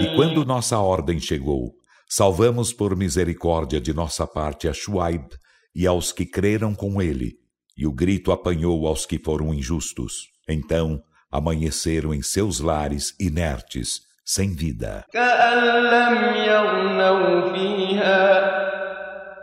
E 0.00 0.16
quando 0.16 0.44
nossa 0.44 0.78
ordem 0.78 1.18
chegou, 1.18 1.72
salvamos 2.08 2.72
por 2.72 2.96
misericórdia 2.96 3.80
de 3.80 3.92
nossa 3.92 4.26
parte 4.26 4.68
a 4.68 4.72
Shuaib 4.72 5.26
e 5.74 5.86
aos 5.86 6.12
que 6.12 6.24
creram 6.24 6.74
com 6.74 7.02
ele, 7.02 7.34
e 7.76 7.86
o 7.86 7.92
grito 7.92 8.32
apanhou 8.32 8.86
aos 8.86 9.04
que 9.04 9.18
foram 9.18 9.52
injustos. 9.52 10.28
Então 10.48 11.02
amanheceram 11.30 12.14
em 12.14 12.22
seus 12.22 12.60
lares 12.60 13.14
inertes, 13.20 14.00
sem 14.24 14.54
vida. 14.54 15.04
كأن 15.12 15.58
لم 15.82 16.34
يغنوا 16.36 17.52
فيها 17.52 18.22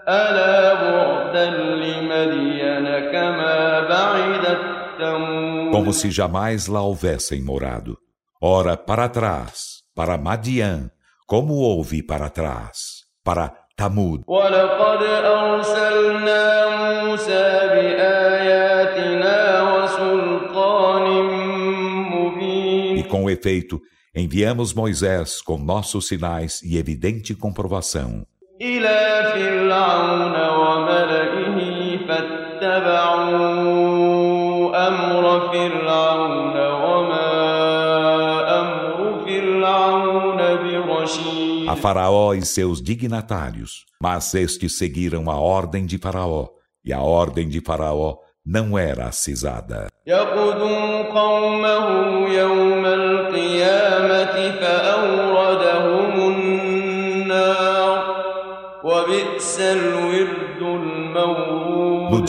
ألا 0.08 0.74
بعدا 0.74 1.50
لمدين 1.50 3.12
كما 3.12 3.80
بعدت 3.80 4.62
ثمود 5.00 5.57
Como 5.72 5.94
se 5.94 6.12
jamais 6.12 6.68
lá 6.68 6.82
houvessem 6.82 7.41
morado. 7.41 7.98
Ora, 8.41 8.76
para 8.76 9.08
trás, 9.10 9.82
para 9.96 10.18
Madian, 10.18 10.89
como 11.26 11.54
houve 11.56 12.04
para 12.04 12.30
trás, 12.30 13.04
para 13.24 13.54
Tamud. 13.76 14.22
ولقد 14.28 15.04
أرسلنا 15.04 16.44
موسى 17.04 17.44
بآياتنا 17.74 19.38
وسلطان 19.62 21.06
مبين 22.12 22.98
E 23.00 23.04
com 23.04 23.30
efeito, 23.30 23.80
enviamos 24.16 24.74
Moisés 24.74 25.41
com 25.41 25.58
nossos 25.58 26.08
sinais 26.08 26.62
e 26.62 26.78
evidente 26.78 27.34
comprovação. 27.34 28.26
إلى 28.62 29.32
فرعون 29.34 30.36
وملئه 30.50 31.98
فاتبعوا 32.08 33.36
أمر 33.36 33.87
فرعون 35.48 36.58
وما 36.58 37.32
أمر 38.60 39.26
فرعون 39.26 40.38
برشيد 40.88 41.70
A 41.70 41.76
Faraó 41.76 42.34
e 42.36 42.46
seus 42.46 42.82
dignatários, 42.82 43.86
mas 44.02 44.34
estes 44.36 44.78
seguiram 44.78 45.32
a 45.32 45.38
ordem 45.39 45.86
de 45.86 45.98
Faraó, 45.98 46.48
e 46.86 46.91
a 46.94 47.00
ordem 47.02 47.48
de 47.48 47.62
Faraó 47.62 48.18
não 48.46 48.78
era 48.78 49.06
acisada. 49.08 49.88
يقدم 50.08 51.04
قومه 51.04 51.88
يوم 52.30 52.86
القيامة 52.86 54.52
فأوردهم 54.62 56.14
النار 56.32 58.04
وبئس 58.84 59.60
الورد 59.60 60.04
المورود 60.04 60.37
No 60.37 60.37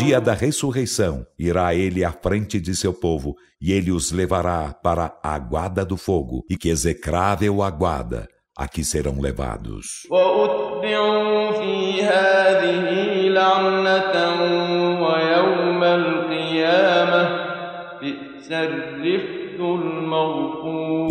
dia 0.09 0.19
da 0.19 0.33
ressurreição, 0.33 1.23
irá 1.37 1.75
ele 1.75 2.03
à 2.03 2.11
frente 2.11 2.59
de 2.59 2.75
seu 2.75 2.91
povo, 2.91 3.35
e 3.61 3.71
ele 3.71 3.91
os 3.91 4.11
levará 4.11 4.73
para 4.73 5.15
a 5.21 5.35
aguada 5.35 5.85
do 5.85 5.95
fogo, 5.95 6.43
e 6.49 6.57
que 6.57 6.67
execrável 6.67 7.61
aguada, 7.61 8.27
a 8.57 8.67
que 8.67 8.83
serão 8.83 9.21
levados. 9.21 10.07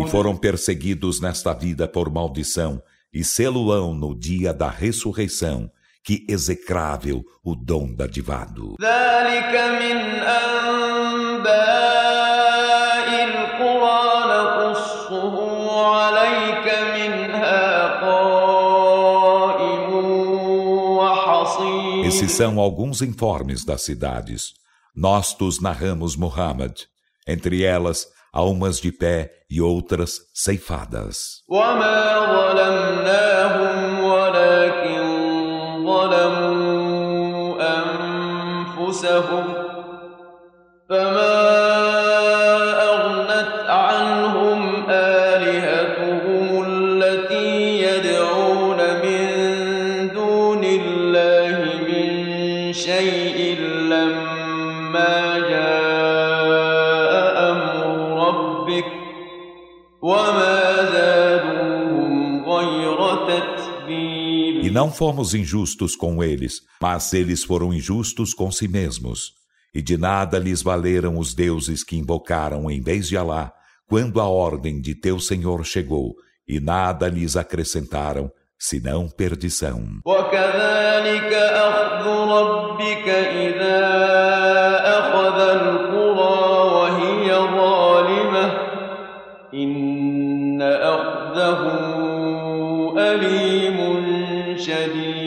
E 0.05 0.09
foram 0.09 0.35
perseguidos 0.35 1.21
nesta 1.21 1.53
vida 1.53 1.87
por 1.87 2.11
maldição, 2.11 2.83
e 3.13 3.23
seluão 3.23 3.93
no 3.93 4.13
dia 4.13 4.53
da 4.53 4.69
ressurreição, 4.69 5.71
que 6.08 6.26
execrável 6.28 7.24
o 7.42 7.54
dom 7.54 7.94
dadivado. 7.94 8.76
ذلك 8.80 9.54
من 9.80 9.96
أنباء 11.84 13.08
القرى 13.24 14.04
نقصه 14.34 15.34
عليك 15.96 16.66
منها 16.96 17.64
قائم 18.00 19.88
وحصيد 20.98 22.04
Esses 22.06 22.32
são 22.32 22.60
alguns 22.60 23.00
informes 23.02 23.64
das 23.64 23.82
cidades. 23.82 24.42
Nós 24.94 25.32
tus 25.34 25.60
narramos 25.60 26.16
Muhammad, 26.16 26.74
entre 27.26 27.62
elas 27.64 28.06
há 28.32 28.42
umas 28.42 28.78
de 28.80 28.92
pé 28.92 29.30
e 29.50 29.60
outras 29.60 30.20
ceifadas. 30.34 31.42
وما 31.48 32.20
ظلمناهم 32.34 33.67
أنفسهم 38.89 39.53
فما 40.89 41.68
fomos 64.98 65.34
injustos 65.34 65.94
com 65.94 66.22
eles, 66.22 66.60
mas 66.82 67.12
eles 67.12 67.44
foram 67.44 67.72
injustos 67.72 68.34
com 68.34 68.50
si 68.50 68.66
mesmos. 68.66 69.30
E 69.72 69.80
de 69.80 69.96
nada 69.96 70.36
lhes 70.36 70.62
valeram 70.62 71.16
os 71.16 71.32
deuses 71.32 71.84
que 71.84 71.96
invocaram 71.96 72.68
em 72.68 72.80
vez 72.80 73.06
de 73.08 73.16
Alá, 73.16 73.52
quando 73.88 74.20
a 74.20 74.26
ordem 74.26 74.80
de 74.80 74.94
teu 74.94 75.20
Senhor 75.20 75.64
chegou, 75.64 76.14
e 76.48 76.58
nada 76.58 77.08
lhes 77.08 77.36
acrescentaram, 77.36 78.30
senão 78.58 79.08
perdição. 79.08 80.00
وكذلك 80.04 81.32
أخذ 81.32 82.06
ربك 82.08 83.08
إذا 83.08 83.78
أخذ 84.98 85.77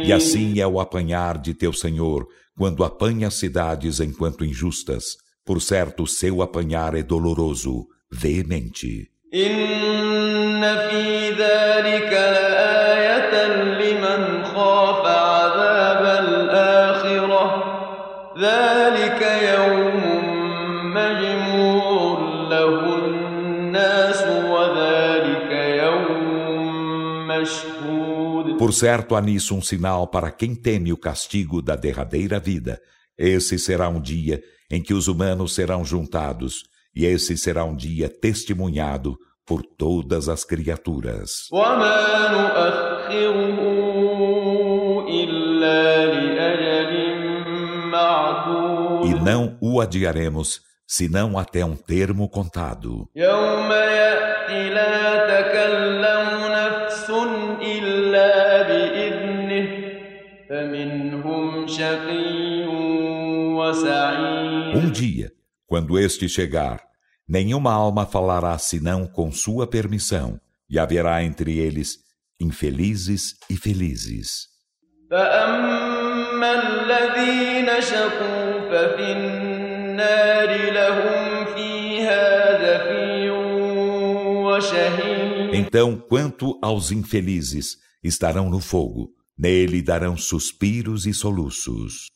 E 0.05 0.13
assim 0.13 0.59
é 0.59 0.67
o 0.67 0.80
apanhar 0.80 1.38
de 1.38 1.53
teu 1.53 1.73
Senhor, 1.73 2.28
quando 2.57 2.84
apanha 2.84 3.30
cidades 3.30 3.99
enquanto 3.99 4.45
injustas. 4.45 5.17
Por 5.45 5.61
certo, 5.61 6.05
seu 6.07 6.41
apanhar 6.41 6.95
é 6.95 7.03
doloroso, 7.03 7.88
veemente. 8.11 9.09
إن 9.34 10.61
في 10.89 11.32
ذلك 11.32 12.13
Por 28.59 28.72
certo, 28.72 29.14
há 29.14 29.20
nisso 29.20 29.55
um 29.55 29.62
sinal 29.62 30.07
para 30.07 30.30
quem 30.30 30.55
teme 30.55 30.92
o 30.92 30.96
castigo 30.96 31.61
da 31.61 31.76
derradeira 31.76 32.38
vida. 32.38 32.80
Esse 33.18 33.59
será 33.59 33.88
um 33.88 34.00
dia 34.00 34.42
em 34.70 34.82
que 34.82 34.94
os 34.94 35.09
humanos 35.09 35.55
serão 35.55 35.84
juntados, 35.84 36.64
e 36.94 37.05
esse 37.05 37.36
será 37.36 37.64
um 37.64 37.76
dia 37.76 38.09
testemunhado 38.09 39.16
por 39.46 39.62
todas 39.62 40.28
as 40.28 40.44
criaturas. 40.44 41.48
E 49.05 49.14
não 49.22 49.59
o 49.61 49.80
adiaremos 49.80 50.61
senão 50.86 51.38
até 51.38 51.64
um 51.64 51.74
termo 51.74 52.28
contado. 52.28 53.09
Um 64.74 64.90
dia, 64.90 65.32
quando 65.66 65.99
este 65.99 66.28
chegar, 66.28 66.82
nenhuma 67.28 67.72
alma 67.72 68.05
falará 68.05 68.59
senão 68.59 69.07
com 69.07 69.32
sua 69.32 69.66
permissão, 69.66 70.40
e 70.68 70.78
haverá 70.78 71.22
entre 71.22 71.59
eles 71.59 71.99
infelizes 72.40 73.36
e 73.49 73.57
felizes. 73.57 74.49
Então, 85.53 85.96
quanto 85.96 86.59
aos 86.62 86.90
infelizes, 86.90 87.76
estarão 88.03 88.48
no 88.48 88.59
fogo. 88.61 89.11
Nele 89.38 89.82
darão 89.82 90.16
suspiros 90.16 91.07
e 91.07 91.12
soluços. 91.12 92.07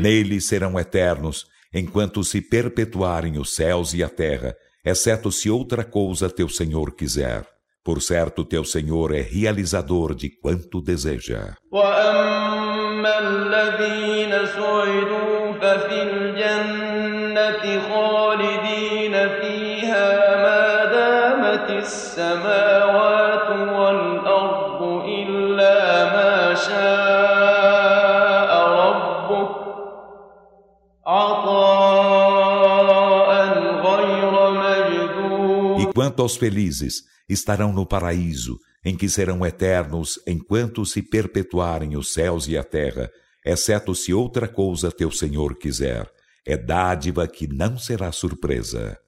Nele 0.00 0.40
serão 0.40 0.78
eternos, 0.78 1.44
enquanto 1.72 2.24
se 2.24 2.40
perpetuarem 2.40 3.38
os 3.38 3.54
céus 3.54 3.92
e 3.94 4.02
a 4.02 4.08
terra, 4.08 4.54
exceto 4.87 5.31
se 5.31 5.49
outra 5.49 5.83
coisa 5.83 6.29
teu 6.29 6.49
Senhor 6.49 6.95
quiser. 6.95 7.45
Por 7.83 8.01
certo, 8.01 8.45
teu 8.45 8.63
Senhor 8.63 9.13
é 9.13 9.21
realizador 9.21 10.15
de 10.15 10.29
quanto 10.29 10.81
deseja. 10.81 11.55
السماوات 21.83 22.66
quanto 36.08 36.22
aos 36.22 36.38
felizes, 36.38 37.02
estarão 37.28 37.70
no 37.70 37.84
paraíso, 37.84 38.58
em 38.82 38.96
que 38.96 39.10
serão 39.10 39.44
eternos 39.44 40.18
enquanto 40.26 40.86
se 40.86 41.02
perpetuarem 41.02 41.98
os 41.98 42.14
céus 42.14 42.48
e 42.48 42.56
a 42.56 42.64
terra, 42.64 43.10
exceto 43.44 43.94
se 43.94 44.14
outra 44.14 44.48
coisa 44.48 44.90
teu 44.90 45.10
Senhor 45.10 45.58
quiser. 45.58 46.10
É 46.46 46.56
dádiva 46.56 47.28
que 47.28 47.46
não 47.46 47.76
será 47.76 48.10
surpresa. 48.10 48.98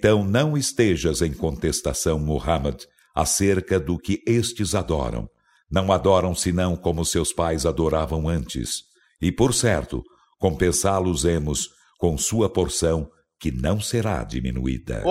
Então 0.00 0.24
não 0.24 0.56
estejas 0.56 1.22
em 1.22 1.32
contestação, 1.32 2.18
Muhammad, 2.18 2.84
acerca 3.14 3.78
do 3.78 3.98
que 3.98 4.22
estes 4.26 4.74
adoram. 4.74 5.28
Não 5.70 5.92
adoram 5.92 6.34
senão 6.34 6.76
como 6.76 7.04
seus 7.04 7.32
pais 7.32 7.66
adoravam 7.66 8.28
antes. 8.28 8.84
E 9.20 9.32
por 9.32 9.52
certo, 9.52 10.02
compensá-los-emos 10.38 11.70
com 11.98 12.16
sua 12.16 12.48
porção 12.48 13.10
que 13.40 13.50
não 13.50 13.80
será 13.80 14.22
diminuída. 14.22 15.02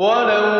ولولا 0.00 0.53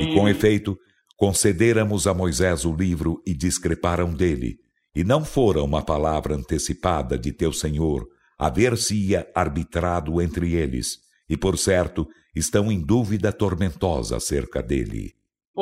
E 0.00 0.14
com 0.14 0.28
efeito, 0.28 0.76
concederamos 1.16 2.06
a 2.06 2.14
Moisés 2.14 2.64
o 2.64 2.74
livro 2.74 3.22
e 3.26 3.34
discreparam 3.34 4.12
dele, 4.12 4.58
e 4.94 5.04
não 5.04 5.24
fora 5.24 5.62
uma 5.62 5.82
palavra 5.82 6.34
antecipada 6.34 7.18
de 7.18 7.32
teu 7.32 7.52
Senhor, 7.52 8.06
haver-se-ia 8.38 9.26
arbitrado 9.34 10.20
entre 10.20 10.54
eles, 10.54 10.98
e 11.28 11.36
por 11.36 11.56
certo, 11.56 12.06
estão 12.34 12.70
em 12.72 12.80
dúvida 12.80 13.32
tormentosa 13.32 14.16
acerca 14.16 14.62
dele. 14.62 15.14
E 15.56 15.60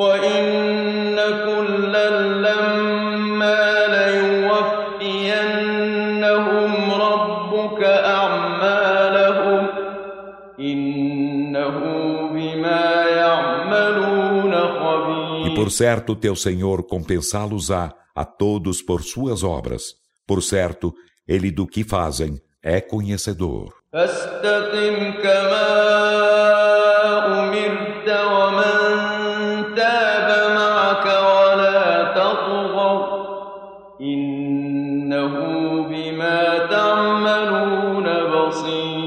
Por 15.61 15.69
certo, 15.69 16.15
teu 16.15 16.35
Senhor 16.35 16.81
compensá-los-á 16.87 17.93
a 18.15 18.25
todos 18.25 18.81
por 18.81 19.03
suas 19.03 19.43
obras. 19.43 19.93
Por 20.25 20.41
certo, 20.41 20.91
ele 21.27 21.51
do 21.51 21.67
que 21.67 21.83
fazem 21.83 22.41
é 22.63 22.81
conhecedor. 22.81 23.71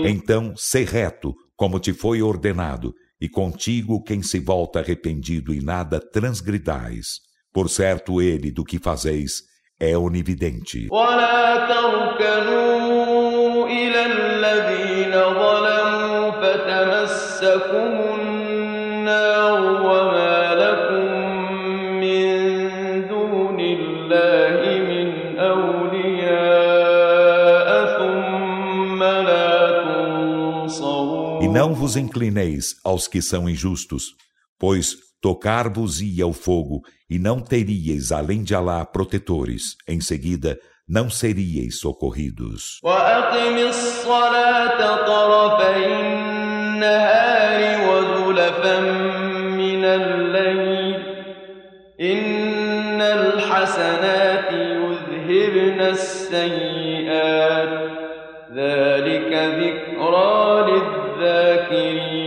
Então, 0.07 0.55
sei 0.57 0.85
reto, 0.85 1.35
como 1.57 1.81
te 1.81 1.93
foi 1.93 2.23
ordenado, 2.23 2.95
e 3.22 3.28
contigo 3.28 4.04
quem 4.04 4.22
se 4.22 4.40
volta 4.40 4.80
arrependido 4.80 5.54
e 5.54 5.62
nada 5.62 6.00
transgridais. 6.00 7.20
Por 7.54 7.70
certo, 7.70 8.22
ele 8.22 8.52
do 8.52 8.64
que 8.64 8.80
fazeis 8.80 9.44
é 9.80 9.98
onividente. 9.98 10.88
ولا 10.92 11.68
تركنوا 11.68 13.68
إلى 13.68 14.06
الذين 14.06 15.12
ظلموا 15.12 16.32
فتمسكم 16.32 18.03
não 31.55 31.73
vos 31.73 31.95
inclineis 31.95 32.75
aos 32.83 33.07
que 33.07 33.23
são 33.23 33.49
injustos, 33.49 34.07
pois 34.59 34.97
tocar-vos-ia 35.23 36.27
o 36.27 36.33
fogo 36.33 36.83
e 37.09 37.17
não 37.17 37.41
teríeis 37.41 38.11
além 38.11 38.43
de 38.43 38.57
Alá 38.57 38.85
protetores. 38.85 39.77
Em 39.87 40.01
seguida, 40.01 40.59
não 40.89 41.09
seríeis 41.09 41.79
socorridos. 41.79 42.81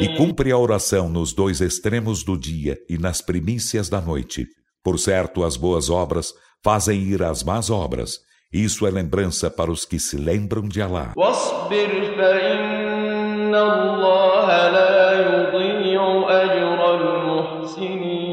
E 0.02 0.16
cumpre 0.18 0.52
a 0.52 0.58
oração 0.58 1.10
nos 1.10 1.34
dois 1.34 1.62
extremos 1.62 2.24
do 2.24 2.38
dia 2.38 2.78
e 2.90 2.98
nas 2.98 3.22
primícias 3.22 3.90
da 3.90 4.02
noite. 4.02 4.46
Por 4.84 4.98
certo, 5.00 5.44
as 5.44 5.58
boas 5.58 5.90
obras 5.90 6.34
fazem 6.64 7.02
ir 7.02 7.22
as 7.24 7.44
más 7.44 7.70
obras. 7.70 8.20
Isso 8.52 8.88
é 8.88 8.92
lembrança 8.92 9.50
para 9.50 9.72
os 9.72 9.84
que 9.84 10.00
se 10.00 10.16
lembram 10.16 10.68
de 10.68 10.82
Alá. 10.82 11.14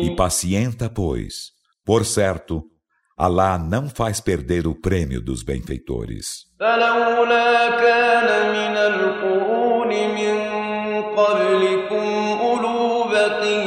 E 0.02 0.16
pacienta, 0.16 0.88
pois. 0.88 1.50
Por 1.84 2.04
certo, 2.04 2.62
Alá 3.16 3.58
não 3.58 3.88
faz 3.88 4.20
perder 4.20 4.66
o 4.66 4.74
prêmio 4.74 5.20
dos 5.20 5.42
benfeitores. 5.42 6.46
قبلكم 11.16 12.38
أولو 12.40 13.04
بقية 13.04 13.63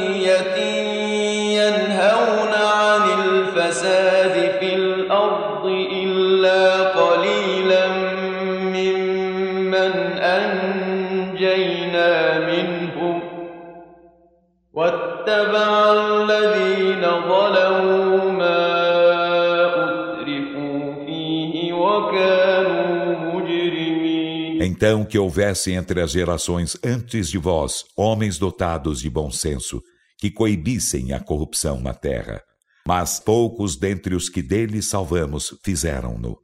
Então 24.78 25.04
que 25.04 25.18
houvesse 25.18 25.72
entre 25.72 26.00
as 26.00 26.12
gerações 26.12 26.78
antes 26.84 27.28
de 27.28 27.36
vós 27.36 27.84
homens 27.96 28.38
dotados 28.38 29.00
de 29.00 29.10
bom 29.10 29.28
senso, 29.28 29.82
que 30.16 30.30
coibissem 30.30 31.12
a 31.12 31.18
corrupção 31.18 31.80
na 31.80 31.92
terra. 31.92 32.40
Mas 32.86 33.18
poucos 33.18 33.74
dentre 33.74 34.14
os 34.14 34.28
que 34.28 34.40
dele 34.40 34.80
salvamos 34.80 35.52
fizeram-no. 35.64 36.38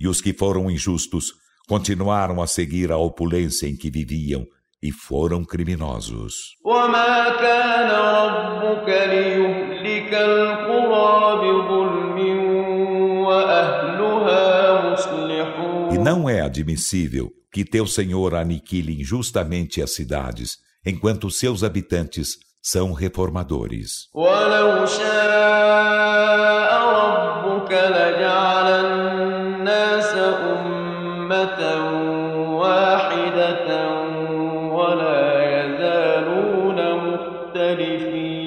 E 0.00 0.08
os 0.08 0.20
que 0.20 0.32
foram 0.32 0.68
injustos 0.68 1.32
continuaram 1.68 2.42
a 2.42 2.48
seguir 2.48 2.90
a 2.90 2.96
opulência 2.96 3.68
em 3.68 3.76
que 3.76 3.88
viviam 3.88 4.44
e 4.82 4.90
foram 4.90 5.44
criminosos. 5.44 6.56
E 12.15 12.15
não 16.06 16.30
é 16.30 16.40
admissível 16.40 17.32
que 17.52 17.64
teu 17.64 17.84
Senhor 17.84 18.32
aniquile 18.36 19.00
injustamente 19.00 19.82
as 19.82 19.90
cidades, 19.90 20.58
enquanto 20.86 21.28
seus 21.32 21.64
habitantes 21.64 22.36
são 22.62 22.92
reformadores. 22.92 24.08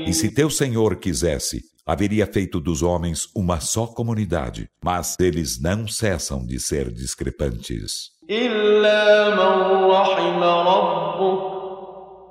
E 0.09 0.13
se 0.13 0.31
teu 0.31 0.51
Senhor 0.51 0.97
quisesse, 0.97 1.63
haveria 1.87 2.27
feito 2.27 2.61
dos 2.61 2.83
homens 2.83 3.29
uma 3.35 3.61
só 3.61 3.87
comunidade, 3.87 4.69
mas 4.83 5.17
eles 5.21 5.61
não 5.61 5.87
cessam 5.87 6.45
de 6.47 6.59
ser 6.61 6.91
discrepantes. 6.93 8.15
إلا 8.31 9.35
من 9.37 9.85
رحم 9.91 10.43
ربك 10.43 11.43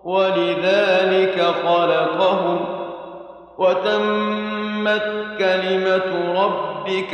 ولذلك 0.04 1.42
خلقهم 1.42 2.60
وتمت 3.58 5.08
كلمة 5.38 6.34
ربك 6.34 7.14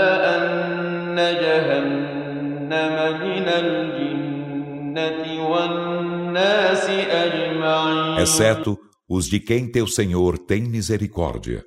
لأملأن 0.00 1.16
جهنم 1.16 2.96
من 3.20 3.46
الجنة 3.48 5.22
والناس 5.50 6.90
أجمعين 6.90 8.18
Exceto 8.20 8.76
os 9.07 9.27
de 9.27 9.39
quem 9.39 9.71
teu 9.71 9.87
Senhor 9.87 10.37
tem 10.37 10.63
misericórdia. 10.63 11.63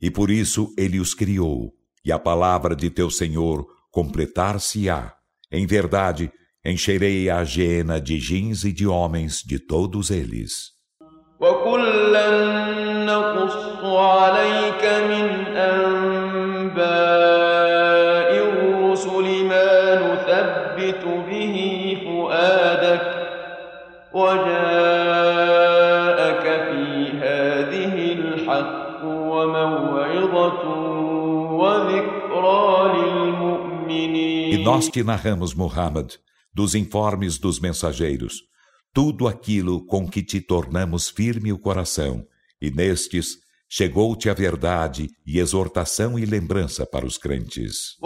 E 0.00 0.10
por 0.10 0.30
isso 0.30 0.74
ele 0.78 0.98
os 0.98 1.14
criou, 1.14 1.72
e 2.04 2.10
a 2.10 2.18
palavra 2.18 2.74
de 2.74 2.90
teu 2.90 3.10
Senhor 3.10 3.66
completar-se-á. 3.90 5.12
Em 5.52 5.66
verdade, 5.66 6.32
encherei 6.64 7.28
a 7.28 7.42
hiena 7.42 8.00
de 8.00 8.18
jins 8.18 8.64
e 8.64 8.72
de 8.72 8.86
homens 8.86 9.42
de 9.42 9.58
todos 9.58 10.10
eles. 10.10 10.70
E 11.40 11.44
nós 34.62 34.88
te 34.88 35.02
narramos, 35.02 35.54
Muhammad, 35.54 36.14
dos 36.52 36.74
informes 36.74 37.38
dos 37.38 37.60
mensageiros, 37.60 38.42
tudo 38.92 39.28
aquilo 39.28 39.84
com 39.86 40.08
que 40.08 40.22
te 40.22 40.40
tornamos 40.40 41.08
firme 41.08 41.52
o 41.52 41.58
coração, 41.58 42.26
e 42.60 42.70
nestes 42.70 43.38
chegou-te 43.68 44.28
a 44.28 44.34
verdade 44.34 45.08
e 45.24 45.38
exortação 45.38 46.18
e 46.18 46.24
lembrança 46.24 46.84
para 46.84 47.06
os 47.06 47.16
crentes. 47.16 47.96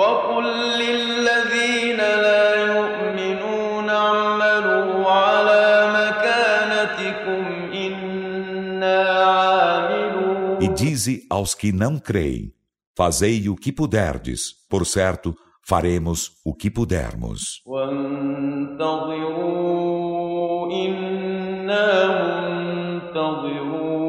E 10.61 10.69
dize 10.69 11.27
aos 11.31 11.55
que 11.55 11.73
não 11.73 11.99
creem, 11.99 12.53
fazei 12.95 13.49
o 13.49 13.57
que 13.57 13.73
puderdes, 13.73 14.53
por 14.69 14.87
certo, 14.87 15.35
faremos 15.64 16.32
o 16.46 16.56
que 16.56 16.70
pudermos. 16.72 17.62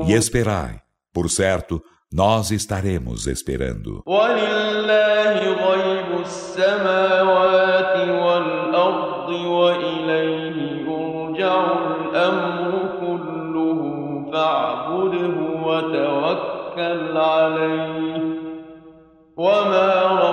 E 0.07 0.13
esperai, 0.15 0.81
por 1.13 1.29
certo, 1.29 1.83
nós 2.13 2.51
estaremos 2.51 3.27
esperando. 3.27 4.03
وتوكل 15.71 17.17
عليه 17.17 18.41
وما 19.37 20.24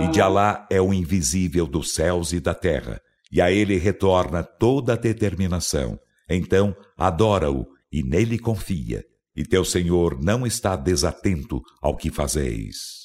e 0.00 0.08
de 0.08 0.20
Alá 0.20 0.66
é 0.70 0.80
o 0.80 0.92
invisível 0.92 1.66
dos 1.66 1.94
céus 1.94 2.32
e 2.32 2.40
da 2.40 2.54
terra, 2.54 3.00
e 3.32 3.40
a 3.40 3.50
ele 3.50 3.76
retorna 3.78 4.42
toda 4.42 4.92
a 4.92 4.96
determinação. 4.96 5.98
Então, 6.28 6.74
adora-o 6.96 7.66
e 7.92 8.02
nele 8.02 8.38
confia, 8.38 9.04
e 9.36 9.44
teu 9.44 9.64
Senhor 9.64 10.22
não 10.22 10.46
está 10.46 10.76
desatento 10.76 11.60
ao 11.82 11.96
que 11.96 12.10
fazeis. 12.10 13.03